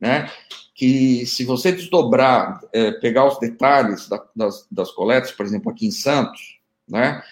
né, 0.00 0.30
que 0.74 1.24
se 1.24 1.44
você 1.44 1.70
desdobrar, 1.70 2.60
é, 2.72 2.90
pegar 2.92 3.26
os 3.26 3.38
detalhes 3.38 4.08
da, 4.08 4.22
das, 4.34 4.66
das 4.70 4.90
coletas, 4.90 5.30
por 5.30 5.46
exemplo, 5.46 5.70
aqui 5.70 5.86
em 5.86 5.92
Santos, 5.92 6.58
né, 6.86 7.22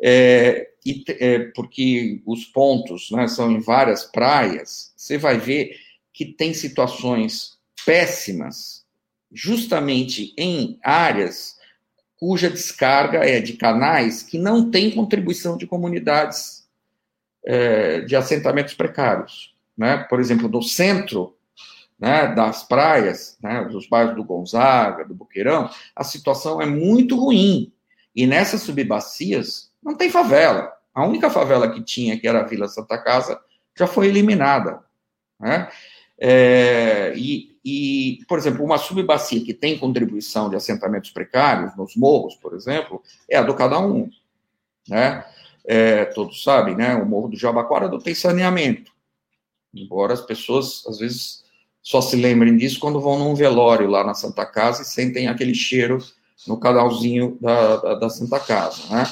é, 0.00 0.70
e, 0.86 1.04
é, 1.08 1.38
porque 1.54 2.22
os 2.24 2.44
pontos 2.44 3.10
né, 3.10 3.26
são 3.26 3.50
em 3.50 3.58
várias 3.58 4.04
praias, 4.04 4.92
você 4.96 5.18
vai 5.18 5.38
ver 5.38 5.76
que 6.12 6.24
tem 6.24 6.54
situações 6.54 7.58
péssimas, 7.84 8.84
justamente 9.32 10.32
em 10.38 10.78
áreas 10.82 11.56
cuja 12.16 12.48
descarga 12.48 13.18
é 13.18 13.40
de 13.40 13.54
canais 13.54 14.22
que 14.22 14.38
não 14.38 14.70
têm 14.70 14.92
contribuição 14.92 15.56
de 15.56 15.66
comunidades 15.66 16.64
é, 17.44 18.00
de 18.02 18.14
assentamentos 18.14 18.74
precários. 18.74 19.54
Né? 19.76 19.98
Por 20.08 20.20
exemplo, 20.20 20.48
no 20.48 20.62
centro 20.62 21.33
né, 22.04 22.34
das 22.34 22.62
praias, 22.62 23.38
né, 23.42 23.64
dos 23.64 23.88
bairros 23.88 24.14
do 24.14 24.22
Gonzaga, 24.22 25.06
do 25.06 25.14
Boqueirão, 25.14 25.70
a 25.96 26.04
situação 26.04 26.60
é 26.60 26.66
muito 26.66 27.16
ruim. 27.16 27.72
E 28.14 28.26
nessas 28.26 28.60
subbacias 28.60 29.72
não 29.82 29.96
tem 29.96 30.10
favela. 30.10 30.70
A 30.94 31.06
única 31.06 31.30
favela 31.30 31.72
que 31.72 31.82
tinha, 31.82 32.20
que 32.20 32.28
era 32.28 32.40
a 32.40 32.44
Vila 32.46 32.68
Santa 32.68 32.98
Casa, 32.98 33.40
já 33.74 33.86
foi 33.86 34.08
eliminada. 34.08 34.80
Né? 35.40 35.66
É, 36.18 37.14
e, 37.16 37.58
e, 37.64 38.18
por 38.28 38.36
exemplo, 38.36 38.62
uma 38.62 38.76
subbacia 38.76 39.42
que 39.42 39.54
tem 39.54 39.78
contribuição 39.78 40.50
de 40.50 40.56
assentamentos 40.56 41.08
precários, 41.08 41.74
nos 41.74 41.96
morros, 41.96 42.34
por 42.36 42.52
exemplo, 42.52 43.02
é 43.30 43.38
a 43.38 43.42
do 43.42 43.54
cada 43.54 43.78
um. 43.78 44.10
Né? 44.86 45.24
É, 45.64 46.04
todos 46.04 46.44
sabem, 46.44 46.76
né? 46.76 46.94
O 46.96 47.06
Morro 47.06 47.28
do 47.28 47.38
Jabaquara 47.38 47.88
não 47.88 47.98
tem 47.98 48.14
saneamento. 48.14 48.92
Embora 49.72 50.12
as 50.12 50.20
pessoas, 50.20 50.84
às 50.86 50.98
vezes, 50.98 51.43
só 51.84 52.00
se 52.00 52.16
lembrem 52.16 52.56
disso 52.56 52.80
quando 52.80 52.98
vão 52.98 53.18
num 53.18 53.34
velório 53.34 53.86
lá 53.86 54.02
na 54.02 54.14
Santa 54.14 54.46
Casa 54.46 54.80
e 54.80 54.86
sentem 54.86 55.28
aquele 55.28 55.54
cheiro 55.54 55.98
no 56.48 56.58
canalzinho 56.58 57.36
da, 57.38 57.76
da, 57.76 57.94
da 57.96 58.08
Santa 58.08 58.40
Casa. 58.40 58.82
Né? 58.90 59.04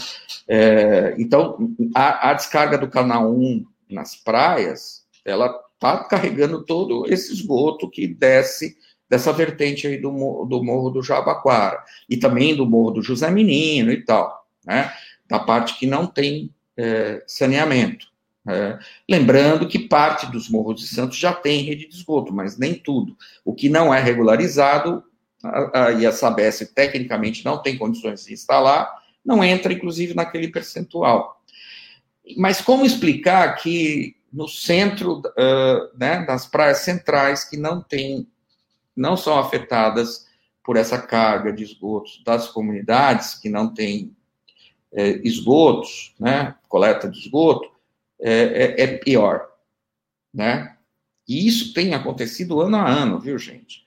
É, 0.48 1.14
então, 1.18 1.74
a, 1.94 2.30
a, 2.30 2.32
descarga 2.32 2.78
do 2.78 2.88
canal 2.88 3.30
1 3.30 3.66
nas 3.90 4.16
praias, 4.16 5.04
ela 5.22 5.54
está 5.74 5.98
carregando 6.04 6.64
todo 6.64 7.04
esse 7.12 7.30
esgoto 7.30 7.90
que 7.90 8.06
desce 8.06 8.74
dessa 9.08 9.34
vertente 9.34 9.86
aí 9.86 9.98
do, 9.98 10.46
do 10.46 10.64
Morro 10.64 10.88
do 10.88 11.02
Jabaquara, 11.02 11.84
e 12.08 12.16
também 12.16 12.56
do 12.56 12.64
Morro 12.64 12.92
do 12.92 13.02
José 13.02 13.30
Menino 13.30 13.92
e 13.92 14.02
tal, 14.02 14.46
né? 14.64 14.90
da 15.28 15.38
parte 15.38 15.78
que 15.78 15.86
não 15.86 16.06
tem 16.06 16.50
é, 16.74 17.22
saneamento. 17.26 18.06
É, 18.48 18.76
lembrando 19.08 19.68
que 19.68 19.78
parte 19.78 20.26
dos 20.26 20.48
morros 20.48 20.80
de 20.80 20.88
Santos 20.88 21.16
já 21.16 21.32
tem 21.32 21.62
rede 21.62 21.86
de 21.86 21.94
esgoto, 21.94 22.32
mas 22.32 22.58
nem 22.58 22.74
tudo. 22.74 23.16
O 23.44 23.54
que 23.54 23.68
não 23.68 23.94
é 23.94 24.00
regularizado 24.00 25.04
a, 25.44 25.86
a, 25.86 25.92
e 25.92 26.04
a 26.04 26.12
Sabesp 26.12 26.74
tecnicamente 26.74 27.44
não 27.44 27.62
tem 27.62 27.78
condições 27.78 28.24
de 28.24 28.32
instalar, 28.32 28.90
não 29.24 29.44
entra, 29.44 29.72
inclusive, 29.72 30.14
naquele 30.14 30.48
percentual. 30.48 31.40
Mas 32.36 32.60
como 32.60 32.84
explicar 32.84 33.54
que 33.56 34.16
no 34.32 34.48
centro 34.48 35.18
uh, 35.18 35.96
né, 35.96 36.24
das 36.24 36.46
praias 36.46 36.78
centrais, 36.78 37.44
que 37.44 37.56
não 37.56 37.80
tem, 37.80 38.26
não 38.96 39.16
são 39.16 39.38
afetadas 39.38 40.26
por 40.64 40.76
essa 40.76 40.98
carga 40.98 41.52
de 41.52 41.62
esgotos 41.62 42.22
das 42.24 42.48
comunidades, 42.48 43.34
que 43.34 43.48
não 43.48 43.72
têm 43.72 44.16
é, 44.92 45.20
esgotos, 45.24 46.14
né, 46.18 46.54
coleta 46.68 47.08
de 47.08 47.18
esgoto, 47.18 47.71
é, 48.22 48.32
é, 48.32 48.82
é 48.82 48.96
pior, 48.98 49.48
né? 50.32 50.76
E 51.28 51.46
isso 51.46 51.72
tem 51.74 51.94
acontecido 51.94 52.60
ano 52.60 52.76
a 52.76 52.88
ano, 52.88 53.18
viu, 53.18 53.38
gente? 53.38 53.86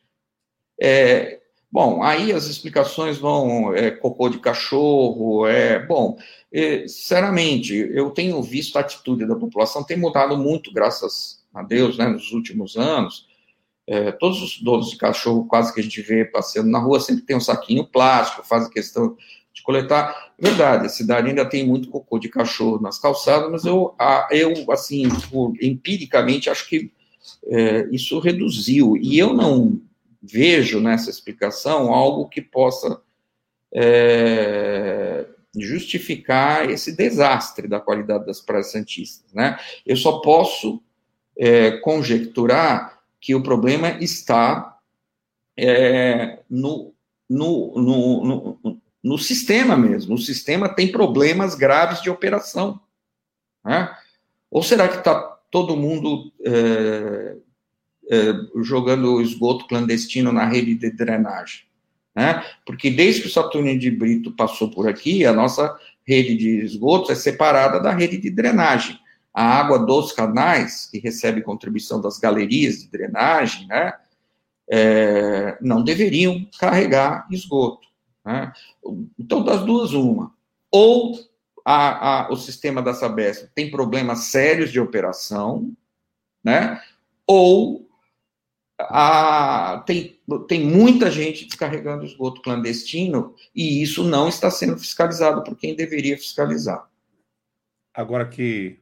É, 0.80 1.40
Bom, 1.76 2.02
aí 2.02 2.32
as 2.32 2.46
explicações 2.46 3.18
vão, 3.18 3.76
é, 3.76 3.92
cocô 3.92 4.30
de 4.30 4.40
cachorro, 4.40 5.46
é, 5.46 5.86
bom, 5.86 6.18
é, 6.50 6.88
sinceramente, 6.88 7.76
eu 7.76 8.12
tenho 8.12 8.42
visto 8.42 8.78
a 8.78 8.80
atitude 8.80 9.26
da 9.26 9.36
população 9.36 9.84
tem 9.84 9.98
mudado 9.98 10.38
muito, 10.38 10.72
graças 10.72 11.44
a 11.54 11.62
Deus, 11.62 11.98
né, 11.98 12.08
nos 12.08 12.32
últimos 12.32 12.78
anos, 12.78 13.28
é, 13.86 14.10
todos 14.14 14.42
os 14.42 14.62
donos 14.62 14.90
de 14.90 14.96
cachorro, 14.96 15.48
quase 15.48 15.74
que 15.74 15.82
a 15.82 15.84
gente 15.84 16.02
vê 16.02 16.24
passeando 16.24 16.70
na 16.70 16.80
rua, 16.80 17.02
sempre 17.02 17.26
tem 17.26 17.36
um 17.36 17.42
saquinho 17.42 17.86
plástico, 17.86 18.48
fazem 18.48 18.72
questão 18.72 19.18
de 19.56 19.64
coletar. 19.64 20.34
Verdade, 20.38 20.86
a 20.86 20.90
cidade 20.90 21.30
ainda 21.30 21.46
tem 21.46 21.66
muito 21.66 21.90
cocô 21.90 22.20
de 22.20 22.28
cachorro 22.28 22.82
nas 22.82 23.00
calçadas, 23.00 23.50
mas 23.50 23.64
eu, 23.64 23.96
eu 24.30 24.72
assim, 24.72 25.08
empiricamente, 25.62 26.50
acho 26.50 26.68
que 26.68 26.92
é, 27.48 27.88
isso 27.90 28.20
reduziu. 28.20 28.98
E 28.98 29.18
eu 29.18 29.34
não 29.34 29.82
vejo 30.22 30.82
nessa 30.82 31.10
explicação 31.10 31.94
algo 31.94 32.28
que 32.28 32.42
possa 32.42 33.02
é, 33.74 35.26
justificar 35.58 36.70
esse 36.70 36.94
desastre 36.94 37.68
da 37.68 37.80
qualidade 37.80 38.26
das 38.26 38.42
praias 38.42 38.72
santistas. 38.72 39.32
Né? 39.34 39.58
Eu 39.86 39.96
só 39.96 40.20
posso 40.20 40.84
é, 41.38 41.72
conjecturar 41.78 43.00
que 43.22 43.34
o 43.34 43.42
problema 43.42 43.92
está 44.04 44.78
é, 45.58 46.40
no, 46.50 46.94
no, 47.30 47.74
no, 48.62 48.82
no, 49.06 49.18
sistema 49.18 49.78
mesmo. 49.78 50.16
O 50.16 50.20
sistema 50.20 50.68
tem 50.68 50.92
problemas 50.92 51.56
graves 51.56 52.02
de 52.02 52.10
operação. 52.10 52.80
Né? 53.64 53.96
Ou 54.50 54.64
será 54.64 54.88
que 54.88 54.98
está 54.98 55.16
todo 55.52 55.78
mundo 55.78 56.32
é, 56.46 57.36
eh, 58.08 58.34
jogando 58.62 59.20
esgoto 59.20 59.68
clandestino 59.68 60.32
na 60.32 60.46
rede 60.46 60.76
de 60.76 60.92
drenagem. 60.92 61.62
Né? 62.16 62.44
Porque 62.64 62.92
desde 62.92 63.22
que 63.22 63.28
o 63.28 63.32
Saturnino 63.32 63.80
de 63.80 63.90
Brito 63.90 64.32
passou 64.32 64.70
por 64.70 64.88
aqui, 64.88 65.26
a 65.26 65.34
nossa 65.34 65.76
rede 66.06 66.38
de 66.38 66.64
esgotos 66.64 67.10
é 67.10 67.16
separada 67.16 67.80
da 67.80 67.92
rede 67.92 68.18
de 68.18 68.30
drenagem. 68.30 69.00
a 69.34 69.44
água 69.44 69.80
dos 69.80 70.14
canais, 70.14 70.88
que 70.90 71.00
recebe 71.00 71.42
contribuição 71.42 72.00
das 72.00 72.18
galerias 72.20 72.80
de 72.80 72.90
drenagem, 72.90 73.68
né, 73.68 73.94
é, 74.70 75.58
não 75.60 75.84
deveriam 75.84 76.48
carregar 76.58 77.28
esgoto. 77.32 77.86
Né? 78.26 78.52
Então, 79.20 79.44
das 79.44 79.64
duas, 79.64 79.94
uma. 79.94 80.34
Ou 80.72 81.20
a, 81.64 82.26
a, 82.26 82.32
o 82.32 82.36
sistema 82.36 82.82
da 82.82 82.94
Sabesp 82.94 83.50
tem 83.54 83.72
problemas 83.72 84.26
sérios 84.26 84.72
de 84.72 84.80
operação, 84.80 85.72
né? 86.44 86.82
ou 87.28 87.88
a, 88.78 89.84
tem, 89.86 90.20
tem 90.48 90.66
muita 90.66 91.10
gente 91.10 91.46
descarregando 91.46 92.06
esgoto 92.06 92.42
clandestino 92.42 93.34
e 93.56 93.82
isso 93.82 94.04
não 94.04 94.28
está 94.28 94.52
sendo 94.52 94.78
fiscalizado 94.78 95.44
por 95.44 95.56
quem 95.56 95.76
deveria 95.76 96.18
fiscalizar. 96.18 96.90
Agora 97.94 98.28
que 98.28 98.80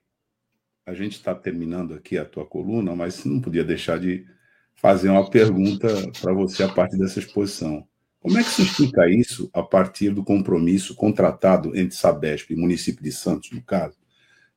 a 0.86 0.94
gente 0.94 1.14
está 1.14 1.34
terminando 1.34 1.94
aqui 1.94 2.18
a 2.18 2.26
tua 2.26 2.46
coluna, 2.46 2.96
mas 2.96 3.24
não 3.24 3.40
podia 3.40 3.64
deixar 3.64 4.00
de 4.00 4.26
fazer 4.74 5.10
uma 5.10 5.30
pergunta 5.30 5.88
para 6.22 6.34
você 6.34 6.64
a 6.64 6.70
partir 6.70 6.98
dessa 6.98 7.20
exposição. 7.20 7.88
Como 8.24 8.38
é 8.38 8.44
que 8.44 8.50
se 8.52 8.62
explica 8.62 9.06
isso 9.10 9.50
a 9.54 9.62
partir 9.62 10.12
do 10.12 10.24
compromisso 10.24 10.96
contratado 10.96 11.78
entre 11.78 11.94
Sabesp 11.98 12.52
e 12.52 12.56
município 12.56 13.04
de 13.04 13.12
Santos, 13.12 13.52
no 13.52 13.62
caso, 13.62 13.98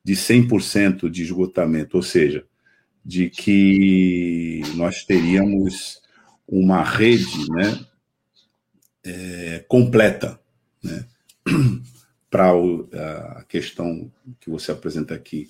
de 0.01 0.13
100% 0.15 1.09
de 1.09 1.21
esgotamento, 1.21 1.97
ou 1.97 2.01
seja, 2.01 2.45
de 3.03 3.29
que 3.29 4.61
nós 4.75 5.03
teríamos 5.03 6.01
uma 6.47 6.81
rede 6.81 7.51
né, 7.51 7.85
é, 9.03 9.65
completa 9.67 10.39
né, 10.81 11.05
para 12.31 12.51
a 13.37 13.43
questão 13.49 14.09
que 14.39 14.49
você 14.49 14.71
apresenta 14.71 15.13
aqui 15.13 15.49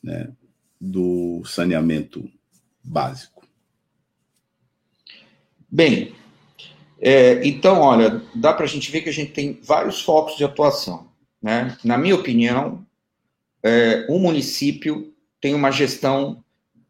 né, 0.00 0.32
do 0.80 1.42
saneamento 1.44 2.30
básico? 2.80 3.44
Bem, 5.68 6.14
é, 7.00 7.46
então, 7.46 7.80
olha, 7.80 8.22
dá 8.34 8.52
para 8.52 8.64
a 8.64 8.68
gente 8.68 8.90
ver 8.90 9.02
que 9.02 9.08
a 9.08 9.12
gente 9.12 9.32
tem 9.32 9.60
vários 9.62 10.00
focos 10.00 10.36
de 10.36 10.44
atuação. 10.44 11.08
Né? 11.42 11.76
Na 11.84 11.98
minha 11.98 12.14
opinião, 12.14 12.86
é, 13.62 14.06
o 14.08 14.18
município 14.18 15.12
tem 15.40 15.54
uma 15.54 15.70
gestão 15.70 16.42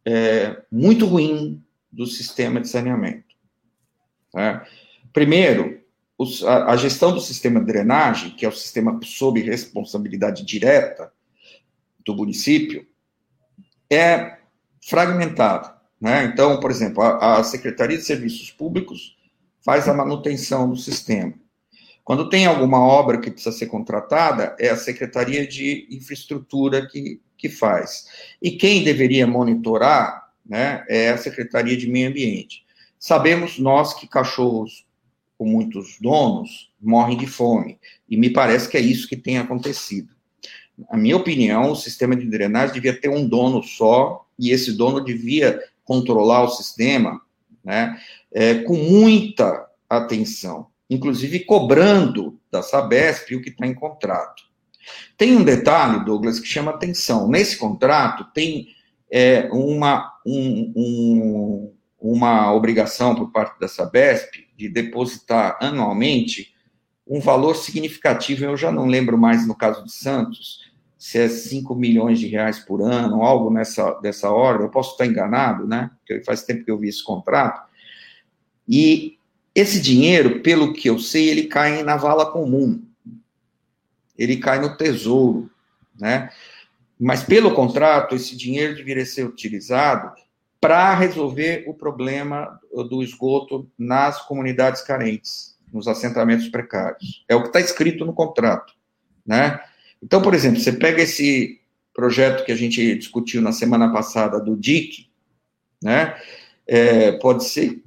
é, 0.04 0.62
muito 0.70 1.06
ruim 1.06 1.62
do 1.90 2.06
sistema 2.06 2.60
de 2.60 2.68
saneamento. 2.68 3.34
Né? 4.32 4.64
Primeiro, 5.12 5.80
os, 6.16 6.44
a, 6.44 6.66
a, 6.72 6.76
gestão 6.76 7.12
do 7.12 7.20
sistema 7.20 7.58
de 7.58 7.66
drenagem, 7.66 8.30
que 8.30 8.46
é 8.46 8.48
o 8.48 8.52
sistema 8.52 8.98
sob 9.02 9.40
responsabilidade 9.40 10.44
direta 10.44 11.12
do 12.04 12.14
município, 12.14 12.86
é 13.90 14.38
fragmentado. 14.86 15.74
Né? 16.00 16.24
Então, 16.24 16.60
por 16.60 16.70
exemplo, 16.70 17.02
a, 17.02 17.38
a 17.38 17.42
Secretaria 17.42 17.96
de 17.96 18.04
Serviços 18.04 18.50
Públicos 18.50 19.16
faz 19.66 19.88
a 19.88 19.92
manutenção 19.92 20.70
do 20.70 20.76
sistema. 20.76 21.34
Quando 22.04 22.28
tem 22.28 22.46
alguma 22.46 22.78
obra 22.78 23.18
que 23.18 23.32
precisa 23.32 23.50
ser 23.50 23.66
contratada, 23.66 24.54
é 24.60 24.68
a 24.68 24.76
Secretaria 24.76 25.44
de 25.44 25.88
Infraestrutura 25.90 26.86
que, 26.86 27.20
que 27.36 27.48
faz. 27.48 28.06
E 28.40 28.52
quem 28.52 28.84
deveria 28.84 29.26
monitorar 29.26 30.30
né, 30.48 30.84
é 30.88 31.10
a 31.10 31.18
Secretaria 31.18 31.76
de 31.76 31.88
Meio 31.88 32.10
Ambiente. 32.10 32.64
Sabemos 32.96 33.58
nós 33.58 33.92
que 33.92 34.06
cachorros 34.06 34.86
com 35.36 35.46
muitos 35.46 35.98
donos 36.00 36.70
morrem 36.80 37.18
de 37.18 37.26
fome, 37.26 37.80
e 38.08 38.16
me 38.16 38.30
parece 38.30 38.68
que 38.68 38.76
é 38.76 38.80
isso 38.80 39.08
que 39.08 39.16
tem 39.16 39.36
acontecido. 39.36 40.14
Na 40.88 40.96
minha 40.96 41.16
opinião, 41.16 41.72
o 41.72 41.76
sistema 41.76 42.14
de 42.14 42.24
drenagem 42.26 42.72
devia 42.72 42.98
ter 42.98 43.08
um 43.08 43.28
dono 43.28 43.64
só, 43.64 44.24
e 44.38 44.52
esse 44.52 44.72
dono 44.72 45.02
devia 45.02 45.60
controlar 45.84 46.44
o 46.44 46.50
sistema 46.50 47.20
né, 47.66 48.00
é, 48.32 48.54
com 48.62 48.76
muita 48.76 49.66
atenção, 49.90 50.68
inclusive 50.88 51.40
cobrando 51.40 52.38
da 52.50 52.62
Sabesp 52.62 53.34
o 53.34 53.42
que 53.42 53.50
está 53.50 53.66
em 53.66 53.74
contrato. 53.74 54.44
Tem 55.18 55.36
um 55.36 55.42
detalhe, 55.42 56.04
Douglas, 56.04 56.38
que 56.38 56.46
chama 56.46 56.70
atenção. 56.70 57.26
Nesse 57.28 57.58
contrato 57.58 58.24
tem 58.32 58.68
é, 59.10 59.48
uma, 59.50 60.12
um, 60.24 60.72
um, 60.76 61.72
uma 61.98 62.54
obrigação 62.54 63.16
por 63.16 63.32
parte 63.32 63.58
da 63.58 63.66
Sabesp 63.66 64.46
de 64.56 64.68
depositar 64.68 65.58
anualmente 65.60 66.54
um 67.06 67.20
valor 67.20 67.54
significativo, 67.54 68.44
eu 68.44 68.56
já 68.56 68.70
não 68.72 68.86
lembro 68.86 69.16
mais 69.16 69.46
no 69.46 69.54
caso 69.54 69.84
de 69.84 69.92
Santos, 69.92 70.65
se 70.96 71.18
é 71.18 71.28
5 71.28 71.74
milhões 71.74 72.18
de 72.18 72.26
reais 72.26 72.58
por 72.58 72.82
ano, 72.82 73.22
algo 73.22 73.50
nessa 73.50 73.92
dessa 74.00 74.30
ordem, 74.30 74.66
eu 74.66 74.70
posso 74.70 74.92
estar 74.92 75.06
enganado, 75.06 75.66
né? 75.66 75.90
Porque 75.98 76.24
faz 76.24 76.42
tempo 76.42 76.64
que 76.64 76.70
eu 76.70 76.78
vi 76.78 76.88
esse 76.88 77.04
contrato. 77.04 77.68
E 78.68 79.18
esse 79.54 79.80
dinheiro, 79.80 80.40
pelo 80.40 80.72
que 80.72 80.88
eu 80.88 80.98
sei, 80.98 81.28
ele 81.28 81.44
cai 81.44 81.82
na 81.82 81.96
vala 81.96 82.30
comum 82.30 82.86
ele 84.18 84.36
cai 84.38 84.58
no 84.58 84.76
tesouro, 84.76 85.50
né? 85.98 86.30
Mas 86.98 87.22
pelo 87.22 87.54
contrato, 87.54 88.14
esse 88.14 88.36
dinheiro 88.36 88.74
deveria 88.74 89.04
ser 89.04 89.24
utilizado 89.24 90.12
para 90.58 90.94
resolver 90.94 91.64
o 91.66 91.74
problema 91.74 92.58
do 92.88 93.02
esgoto 93.02 93.70
nas 93.78 94.22
comunidades 94.26 94.80
carentes, 94.80 95.58
nos 95.70 95.86
assentamentos 95.86 96.48
precários. 96.48 97.24
É 97.28 97.36
o 97.36 97.42
que 97.42 97.48
está 97.48 97.60
escrito 97.60 98.06
no 98.06 98.14
contrato, 98.14 98.72
né? 99.26 99.60
Então, 100.02 100.20
por 100.22 100.34
exemplo, 100.34 100.60
você 100.60 100.72
pega 100.72 101.02
esse 101.02 101.60
projeto 101.94 102.44
que 102.44 102.52
a 102.52 102.56
gente 102.56 102.94
discutiu 102.96 103.40
na 103.40 103.52
semana 103.52 103.92
passada 103.92 104.38
do 104.38 104.56
DIC, 104.56 105.08
né? 105.82 106.14
É, 106.66 107.12
pode 107.12 107.44
ser 107.44 107.82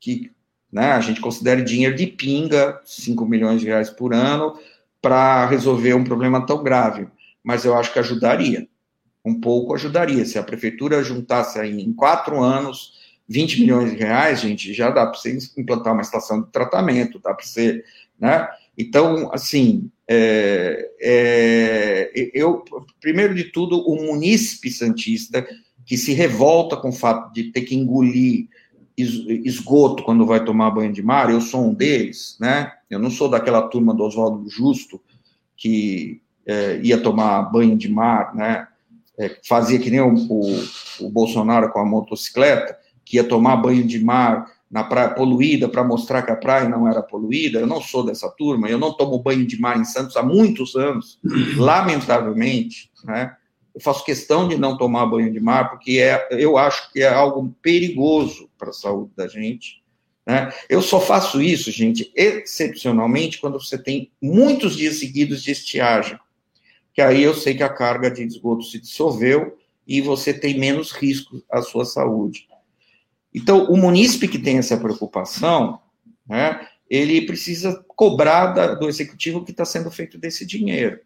que 0.00 0.32
né, 0.72 0.92
a 0.92 1.00
gente 1.00 1.20
considere 1.20 1.62
dinheiro 1.62 1.94
de 1.94 2.06
pinga, 2.06 2.80
5 2.84 3.26
milhões 3.26 3.60
de 3.60 3.66
reais 3.66 3.90
por 3.90 4.14
ano, 4.14 4.58
para 5.02 5.46
resolver 5.46 5.94
um 5.94 6.04
problema 6.04 6.46
tão 6.46 6.62
grave, 6.62 7.08
mas 7.42 7.64
eu 7.64 7.76
acho 7.76 7.92
que 7.92 7.98
ajudaria. 7.98 8.66
Um 9.24 9.38
pouco 9.40 9.74
ajudaria. 9.74 10.24
Se 10.24 10.38
a 10.38 10.42
prefeitura 10.42 11.02
juntasse 11.02 11.58
aí 11.58 11.80
em 11.80 11.92
quatro 11.92 12.42
anos 12.42 12.92
20 13.28 13.60
milhões 13.60 13.90
de 13.90 13.96
reais, 13.96 14.40
gente, 14.40 14.72
já 14.72 14.90
dá 14.90 15.06
para 15.06 15.18
você 15.18 15.36
implantar 15.56 15.92
uma 15.92 16.02
estação 16.02 16.42
de 16.42 16.50
tratamento, 16.50 17.18
dá 17.18 17.34
para 17.34 17.44
você, 17.44 17.84
né? 18.18 18.48
Então, 18.76 19.30
assim, 19.32 19.90
é, 20.08 20.90
é, 21.00 22.30
eu, 22.34 22.64
primeiro 23.00 23.34
de 23.34 23.44
tudo, 23.44 23.78
o 23.80 23.96
munícipe 24.06 24.70
santista 24.70 25.46
que 25.84 25.96
se 25.96 26.12
revolta 26.12 26.76
com 26.76 26.88
o 26.88 26.92
fato 26.92 27.32
de 27.32 27.52
ter 27.52 27.62
que 27.62 27.74
engolir 27.74 28.48
esgoto 28.96 30.02
quando 30.02 30.26
vai 30.26 30.44
tomar 30.44 30.70
banho 30.70 30.92
de 30.92 31.02
mar, 31.02 31.30
eu 31.30 31.40
sou 31.40 31.64
um 31.64 31.74
deles, 31.74 32.36
né? 32.38 32.72
Eu 32.90 32.98
não 32.98 33.10
sou 33.10 33.28
daquela 33.28 33.62
turma 33.62 33.94
do 33.94 34.04
Oswaldo 34.04 34.48
Justo 34.50 35.00
que 35.56 36.20
é, 36.46 36.80
ia 36.82 36.98
tomar 36.98 37.42
banho 37.42 37.76
de 37.76 37.88
mar, 37.88 38.34
né? 38.34 38.68
É, 39.18 39.36
fazia 39.46 39.78
que 39.78 39.90
nem 39.90 40.00
o, 40.00 40.14
o, 40.14 40.64
o, 41.00 41.10
Bolsonaro 41.10 41.70
com 41.70 41.78
a 41.78 41.84
motocicleta, 41.84 42.76
que 43.04 43.16
ia 43.16 43.24
tomar 43.24 43.56
banho 43.56 43.84
de 43.84 44.02
mar 44.02 44.50
na 44.72 44.82
praia 44.82 45.10
poluída 45.10 45.68
para 45.68 45.84
mostrar 45.84 46.22
que 46.22 46.32
a 46.32 46.36
praia 46.36 46.66
não 46.66 46.88
era 46.88 47.02
poluída. 47.02 47.60
Eu 47.60 47.66
não 47.66 47.82
sou 47.82 48.02
dessa 48.02 48.30
turma, 48.30 48.70
eu 48.70 48.78
não 48.78 48.94
tomo 48.94 49.18
banho 49.18 49.46
de 49.46 49.60
mar 49.60 49.78
em 49.78 49.84
Santos 49.84 50.16
há 50.16 50.22
muitos 50.22 50.74
anos, 50.74 51.20
lamentavelmente, 51.58 52.90
né? 53.04 53.36
Eu 53.74 53.80
faço 53.80 54.04
questão 54.04 54.48
de 54.48 54.56
não 54.56 54.76
tomar 54.76 55.06
banho 55.06 55.30
de 55.30 55.40
mar, 55.40 55.70
porque 55.70 55.98
é, 55.98 56.26
eu 56.30 56.56
acho 56.56 56.90
que 56.90 57.02
é 57.02 57.08
algo 57.08 57.54
perigoso 57.62 58.48
para 58.58 58.70
a 58.70 58.72
saúde 58.72 59.12
da 59.16 59.28
gente. 59.28 59.82
Né? 60.26 60.52
Eu 60.68 60.82
só 60.82 61.00
faço 61.00 61.40
isso, 61.40 61.70
gente, 61.70 62.12
excepcionalmente, 62.14 63.40
quando 63.40 63.58
você 63.60 63.76
tem 63.78 64.10
muitos 64.20 64.76
dias 64.76 64.96
seguidos 64.96 65.42
de 65.42 65.52
estiagem, 65.52 66.18
que 66.92 67.00
aí 67.00 67.22
eu 67.22 67.34
sei 67.34 67.54
que 67.54 67.62
a 67.62 67.68
carga 67.68 68.10
de 68.10 68.22
esgoto 68.22 68.62
se 68.62 68.78
dissolveu 68.78 69.56
e 69.86 70.02
você 70.02 70.34
tem 70.34 70.58
menos 70.58 70.92
risco 70.92 71.42
à 71.50 71.62
sua 71.62 71.86
saúde. 71.86 72.46
Então, 73.34 73.64
o 73.64 73.76
munícipe 73.76 74.28
que 74.28 74.38
tem 74.38 74.58
essa 74.58 74.76
preocupação, 74.76 75.80
né, 76.26 76.66
ele 76.88 77.24
precisa 77.24 77.84
cobrar 77.96 78.48
da, 78.48 78.74
do 78.74 78.88
executivo 78.88 79.44
que 79.44 79.50
está 79.50 79.64
sendo 79.64 79.90
feito 79.90 80.18
desse 80.18 80.44
dinheiro. 80.44 81.00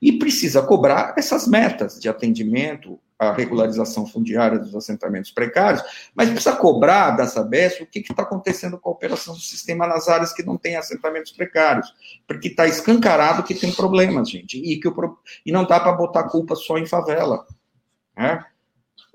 E 0.00 0.12
precisa 0.12 0.62
cobrar 0.62 1.14
essas 1.18 1.48
metas 1.48 1.98
de 1.98 2.08
atendimento 2.08 3.00
à 3.18 3.32
regularização 3.32 4.06
fundiária 4.06 4.58
dos 4.58 4.74
assentamentos 4.74 5.30
precários, 5.30 5.82
mas 6.14 6.28
precisa 6.28 6.56
cobrar 6.56 7.12
da 7.12 7.26
Sabesp 7.26 7.82
o 7.82 7.86
que 7.86 8.00
está 8.00 8.22
acontecendo 8.22 8.78
com 8.78 8.90
a 8.90 8.92
operação 8.92 9.34
do 9.34 9.40
sistema 9.40 9.86
nas 9.86 10.08
áreas 10.08 10.32
que 10.32 10.44
não 10.44 10.56
têm 10.56 10.76
assentamentos 10.76 11.32
precários, 11.32 11.92
porque 12.26 12.48
está 12.48 12.66
escancarado 12.66 13.42
que 13.42 13.54
tem 13.54 13.72
problemas, 13.72 14.30
gente, 14.30 14.58
e, 14.58 14.78
que 14.78 14.88
o, 14.88 15.18
e 15.44 15.52
não 15.52 15.64
dá 15.64 15.78
para 15.78 15.92
botar 15.92 16.24
culpa 16.24 16.54
só 16.54 16.78
em 16.78 16.86
favela. 16.86 17.46
Né? 18.16 18.44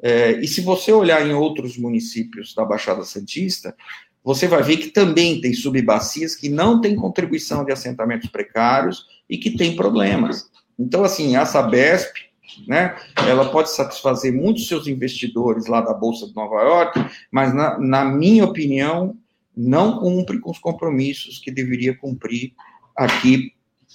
É, 0.01 0.31
e 0.33 0.47
se 0.47 0.62
você 0.62 0.91
olhar 0.91 1.25
em 1.25 1.33
outros 1.33 1.77
municípios 1.77 2.53
da 2.53 2.63
Baixada 2.63 3.03
Santista, 3.03 3.75
você 4.23 4.47
vai 4.47 4.62
ver 4.62 4.77
que 4.77 4.89
também 4.89 5.41
tem 5.41 5.53
subbacias 5.53 6.36
que 6.36 6.49
não 6.49 6.81
têm 6.81 6.95
contribuição 6.95 7.63
de 7.63 7.71
assentamentos 7.71 8.29
precários 8.29 9.05
e 9.29 9.38
que 9.38 9.57
têm 9.57 9.75
problemas. 9.75 10.49
Então, 10.77 11.03
assim, 11.03 11.36
a 11.36 11.45
Sabesp 11.45 12.27
né? 12.65 12.95
Ela 13.27 13.49
pode 13.49 13.71
satisfazer 13.71 14.33
muitos 14.33 14.67
seus 14.67 14.88
investidores 14.88 15.67
lá 15.67 15.81
da 15.81 15.93
Bolsa 15.93 16.27
de 16.27 16.36
Nova 16.36 16.62
York, 16.62 17.05
mas, 17.29 17.53
na, 17.53 17.77
na 17.77 18.05
minha 18.05 18.45
opinião, 18.45 19.17
não 19.55 19.99
cumpre 19.99 20.39
com 20.39 20.51
os 20.51 20.60
compromissos 20.60 21.39
que 21.39 21.51
deveria 21.51 21.95
cumprir 21.95 22.53
aqui 22.95 23.53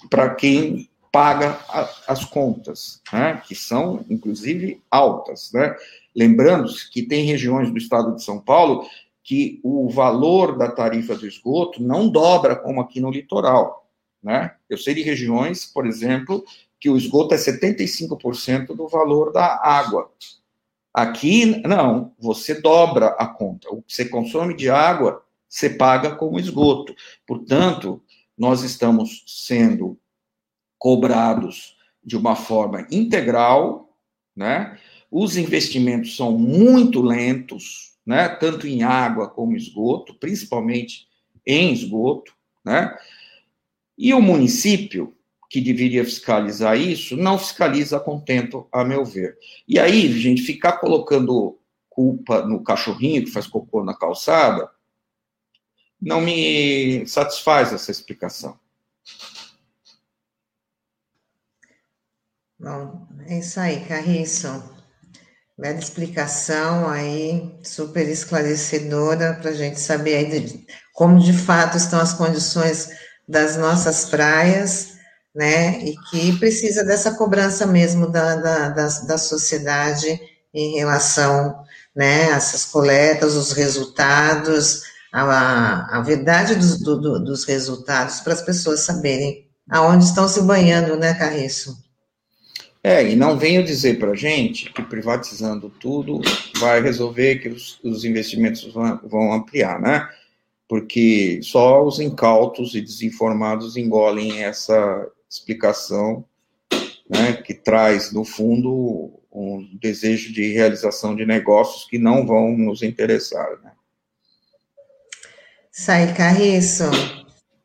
para 0.09 0.33
quem 0.35 0.89
paga 1.13 1.59
as 2.07 2.25
contas, 2.25 2.99
né? 3.13 3.39
que 3.45 3.53
são, 3.53 4.03
inclusive, 4.09 4.81
altas. 4.89 5.51
Né? 5.53 5.75
Lembrando 6.15 6.73
que 6.91 7.03
tem 7.03 7.23
regiões 7.23 7.69
do 7.69 7.77
estado 7.77 8.15
de 8.15 8.23
São 8.23 8.39
Paulo 8.39 8.89
que 9.23 9.61
o 9.63 9.87
valor 9.91 10.57
da 10.57 10.71
tarifa 10.71 11.15
do 11.15 11.27
esgoto 11.27 11.83
não 11.83 12.09
dobra 12.09 12.55
como 12.55 12.81
aqui 12.81 12.99
no 12.99 13.11
litoral. 13.11 13.87
Né? 14.23 14.55
Eu 14.67 14.75
sei 14.75 14.95
de 14.95 15.03
regiões, 15.03 15.65
por 15.65 15.85
exemplo, 15.85 16.43
que 16.79 16.89
o 16.89 16.97
esgoto 16.97 17.35
é 17.35 17.37
75% 17.37 18.75
do 18.75 18.87
valor 18.87 19.31
da 19.31 19.61
água. 19.63 20.11
Aqui, 20.91 21.61
não, 21.67 22.11
você 22.17 22.59
dobra 22.59 23.09
a 23.19 23.27
conta. 23.27 23.69
O 23.69 23.83
que 23.83 23.93
você 23.93 24.05
consome 24.05 24.55
de 24.55 24.67
água, 24.67 25.23
você 25.47 25.69
paga 25.69 26.15
como 26.15 26.39
esgoto. 26.39 26.95
Portanto, 27.27 28.01
nós 28.35 28.63
estamos 28.63 29.23
sendo 29.27 29.95
cobrados 30.83 31.77
de 32.03 32.17
uma 32.17 32.35
forma 32.35 32.85
integral, 32.91 33.97
né? 34.35 34.77
Os 35.09 35.37
investimentos 35.37 36.17
são 36.17 36.37
muito 36.37 37.01
lentos, 37.01 37.93
né? 38.05 38.27
Tanto 38.27 38.67
em 38.67 38.83
água 38.83 39.29
como 39.29 39.55
esgoto, 39.55 40.13
principalmente 40.15 41.07
em 41.47 41.71
esgoto, 41.71 42.33
né? 42.65 42.93
E 43.97 44.13
o 44.13 44.21
município 44.21 45.15
que 45.49 45.61
deveria 45.61 46.03
fiscalizar 46.03 46.77
isso 46.77 47.15
não 47.15 47.39
fiscaliza 47.39 47.97
contento, 47.97 48.67
a 48.69 48.83
meu 48.83 49.05
ver. 49.05 49.37
E 49.65 49.79
aí, 49.79 50.11
gente, 50.19 50.41
ficar 50.41 50.79
colocando 50.79 51.57
culpa 51.89 52.41
no 52.45 52.61
cachorrinho 52.61 53.23
que 53.23 53.31
faz 53.31 53.47
cocô 53.47 53.85
na 53.85 53.95
calçada 53.97 54.69
não 56.01 56.19
me 56.19 57.07
satisfaz 57.07 57.71
essa 57.71 57.89
explicação. 57.89 58.59
Bom, 62.63 63.05
é 63.27 63.39
isso 63.39 63.59
aí, 63.59 63.81
Carriço. 63.85 64.47
Bela 65.59 65.77
explicação 65.77 66.89
aí, 66.89 67.59
super 67.61 68.07
esclarecedora, 68.07 69.33
para 69.33 69.49
a 69.51 69.53
gente 69.53 69.81
saber 69.81 70.15
aí 70.15 70.39
de, 70.39 70.65
como 70.93 71.19
de 71.19 71.33
fato 71.33 71.75
estão 71.75 71.99
as 71.99 72.13
condições 72.13 72.89
das 73.27 73.57
nossas 73.57 74.05
praias, 74.05 74.93
né? 75.35 75.79
E 75.83 75.95
que 76.09 76.39
precisa 76.39 76.85
dessa 76.85 77.15
cobrança 77.15 77.67
mesmo 77.67 78.09
da, 78.09 78.35
da, 78.37 78.69
da, 78.69 78.87
da 78.87 79.17
sociedade 79.17 80.17
em 80.53 80.77
relação 80.77 81.63
né, 81.93 82.31
a 82.31 82.37
essas 82.37 82.63
coletas, 82.63 83.35
os 83.35 83.51
resultados, 83.51 84.83
a, 85.11 85.97
a 85.97 86.01
verdade 86.01 86.55
dos, 86.55 86.79
do, 86.79 87.19
dos 87.19 87.43
resultados, 87.43 88.21
para 88.21 88.33
as 88.33 88.41
pessoas 88.41 88.81
saberem 88.81 89.49
aonde 89.69 90.05
estão 90.05 90.29
se 90.29 90.41
banhando, 90.41 90.95
né, 90.95 91.13
Carriço? 91.13 91.83
É, 92.85 93.09
e 93.09 93.15
não 93.15 93.37
venham 93.39 93.63
dizer 93.63 93.97
para 93.97 94.11
a 94.11 94.15
gente 94.15 94.69
que 94.73 94.83
privatizando 94.83 95.69
tudo 95.69 96.19
vai 96.57 96.81
resolver 96.81 97.37
que 97.37 97.47
os, 97.47 97.79
os 97.81 98.03
investimentos 98.03 98.61
vão, 98.73 98.99
vão, 99.05 99.31
ampliar, 99.31 99.79
né? 99.79 100.09
Porque 100.67 101.39
só 101.41 101.81
os 101.81 102.01
incautos 102.01 102.75
e 102.75 102.81
desinformados 102.81 103.77
engolem 103.77 104.43
essa 104.43 105.07
explicação, 105.29 106.25
né, 107.09 107.33
que 107.33 107.53
traz, 107.53 108.11
no 108.11 108.25
fundo, 108.25 109.13
um 109.31 109.77
desejo 109.79 110.33
de 110.33 110.51
realização 110.51 111.15
de 111.15 111.25
negócios 111.25 111.85
que 111.85 111.97
não 111.97 112.25
vão 112.25 112.57
nos 112.57 112.83
interessar, 112.83 113.47
né? 113.63 113.71
Sai, 115.71 116.13
Carriço. 116.13 116.83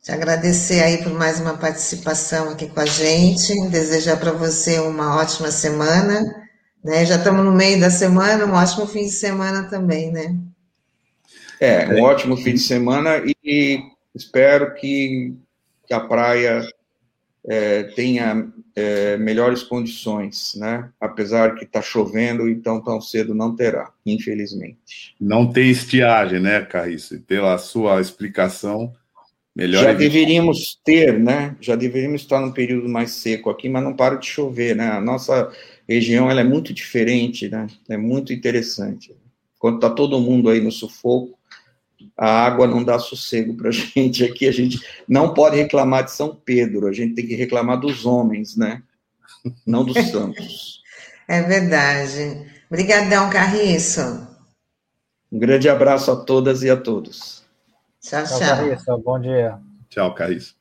Te 0.08 0.12
agradecer 0.12 0.80
aí 0.80 1.02
por 1.02 1.12
mais 1.12 1.38
uma 1.38 1.58
participação 1.58 2.48
aqui 2.48 2.66
com 2.66 2.80
a 2.80 2.86
gente, 2.86 3.52
desejar 3.68 4.18
para 4.18 4.32
você 4.32 4.78
uma 4.78 5.20
ótima 5.20 5.50
semana, 5.50 6.22
né? 6.82 7.04
Já 7.04 7.16
estamos 7.16 7.44
no 7.44 7.52
meio 7.52 7.78
da 7.78 7.90
semana, 7.90 8.46
um 8.46 8.54
ótimo 8.54 8.86
fim 8.86 9.04
de 9.04 9.10
semana 9.10 9.64
também, 9.64 10.10
né? 10.10 10.34
É, 11.60 11.88
um 11.88 12.00
ótimo 12.04 12.38
fim 12.38 12.54
de 12.54 12.60
semana 12.60 13.22
e 13.44 13.82
espero 14.14 14.74
que, 14.76 15.34
que 15.86 15.92
a 15.92 16.00
praia 16.00 16.66
é, 17.46 17.82
tenha 17.82 18.50
é, 18.74 19.18
melhores 19.18 19.62
condições, 19.62 20.54
né? 20.56 20.88
Apesar 20.98 21.54
que 21.54 21.66
está 21.66 21.82
chovendo, 21.82 22.48
então 22.48 22.82
tão 22.82 22.98
cedo 22.98 23.34
não 23.34 23.54
terá, 23.54 23.92
infelizmente. 24.06 25.14
Não 25.20 25.52
tem 25.52 25.68
estiagem, 25.68 26.40
né, 26.40 26.62
Carriço? 26.62 27.20
Pela 27.26 27.58
sua 27.58 28.00
explicação, 28.00 28.94
Melhor 29.58 29.82
já 29.82 29.92
deveríamos 29.92 30.78
ter, 30.84 31.18
né? 31.18 31.56
Já 31.60 31.74
deveríamos 31.74 32.20
estar 32.20 32.40
num 32.40 32.52
período 32.52 32.88
mais 32.88 33.10
seco 33.10 33.50
aqui, 33.50 33.68
mas 33.68 33.82
não 33.82 33.92
para 33.92 34.14
de 34.14 34.24
chover, 34.24 34.76
né? 34.76 34.86
A 34.86 35.00
nossa 35.00 35.50
região 35.88 36.30
ela 36.30 36.42
é 36.42 36.44
muito 36.44 36.72
diferente, 36.72 37.48
né? 37.48 37.66
É 37.88 37.96
muito 37.96 38.32
interessante. 38.32 39.16
Quando 39.58 39.78
está 39.78 39.90
todo 39.90 40.20
mundo 40.20 40.48
aí 40.48 40.60
no 40.60 40.70
sufoco, 40.70 41.36
a 42.16 42.46
água 42.46 42.68
não 42.68 42.84
dá 42.84 43.00
sossego 43.00 43.52
para 43.52 43.70
a 43.70 43.72
gente 43.74 44.24
aqui. 44.24 44.46
A 44.46 44.52
gente 44.52 44.80
não 45.08 45.34
pode 45.34 45.56
reclamar 45.56 46.04
de 46.04 46.12
São 46.12 46.36
Pedro, 46.36 46.86
a 46.86 46.92
gente 46.92 47.16
tem 47.16 47.26
que 47.26 47.34
reclamar 47.34 47.80
dos 47.80 48.06
homens, 48.06 48.56
né? 48.56 48.80
Não 49.66 49.84
dos 49.84 49.98
santos. 50.08 50.80
É 51.26 51.42
verdade. 51.42 52.46
Obrigadão, 52.70 53.28
Carriço. 53.28 54.24
Um 55.32 55.38
grande 55.40 55.68
abraço 55.68 56.12
a 56.12 56.16
todas 56.16 56.62
e 56.62 56.70
a 56.70 56.76
todos. 56.76 57.37
Tchau, 58.00 58.24
tchau. 58.24 58.38
tchau 58.38 58.56
Carissa, 58.56 58.96
bom 58.98 59.18
dia. 59.18 59.60
Tchau, 59.88 60.14
Carissa. 60.14 60.57